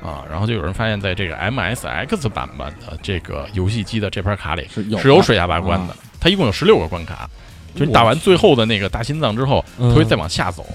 [0.00, 0.22] 啊。
[0.30, 7.28] 然后就有人发现，在这个 MSX 版本的这个游戏机的这盘卡里是有水下拔关的啊，它一共有十六个关卡，
[7.74, 9.90] 就是你打完最后的那个大心脏之后，嗯。
[9.90, 10.66] 它会再往下走。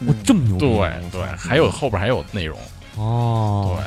[0.00, 0.08] 嗯。
[0.08, 0.54] 我这么牛。
[0.54, 2.58] 逼，对对，还有后边还有内容，
[2.96, 3.86] 哦，对，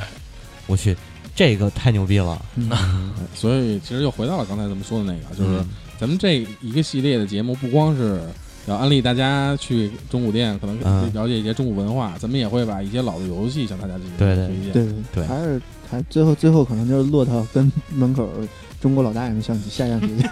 [0.66, 0.96] 我去，
[1.34, 2.40] 这个太牛逼了，
[3.34, 5.68] 所以其实又回到了刚才咱们说的那个，就是嗯。
[5.98, 8.22] 咱们这一个系列的节目，不光是
[8.66, 14.72] 要安利大家去中古店，可能嗯了解一些中古文化，咱们也会把一些老的游戏向大家进行对对推荐。
[14.72, 18.26] 对对还是还最后最后可能就是落到跟门口
[18.80, 20.22] 中国老大爷们象棋下象棋去，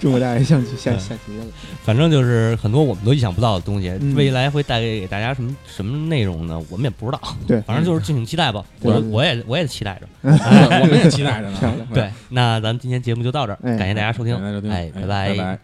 [0.00, 1.44] 中国大爷象棋下对下棋去了。
[1.84, 6.60] 反正就是很多我们都意想不到的东西，嗯未来会带给大家什么什么内容呢？
[6.68, 8.64] 我们也不知道，对，反正就是敬请期待吧。
[8.80, 10.08] 对对我我也我也期待着。
[10.28, 11.56] 哎 我们也期待着呢。
[11.60, 15.44] 漂亮 对，那咱们今天节目就到这儿，哎感谢大家收听感谢收听，哎，哎拜拜拜。
[15.44, 15.58] 哎，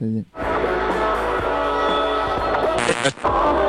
[0.00, 0.24] 再见。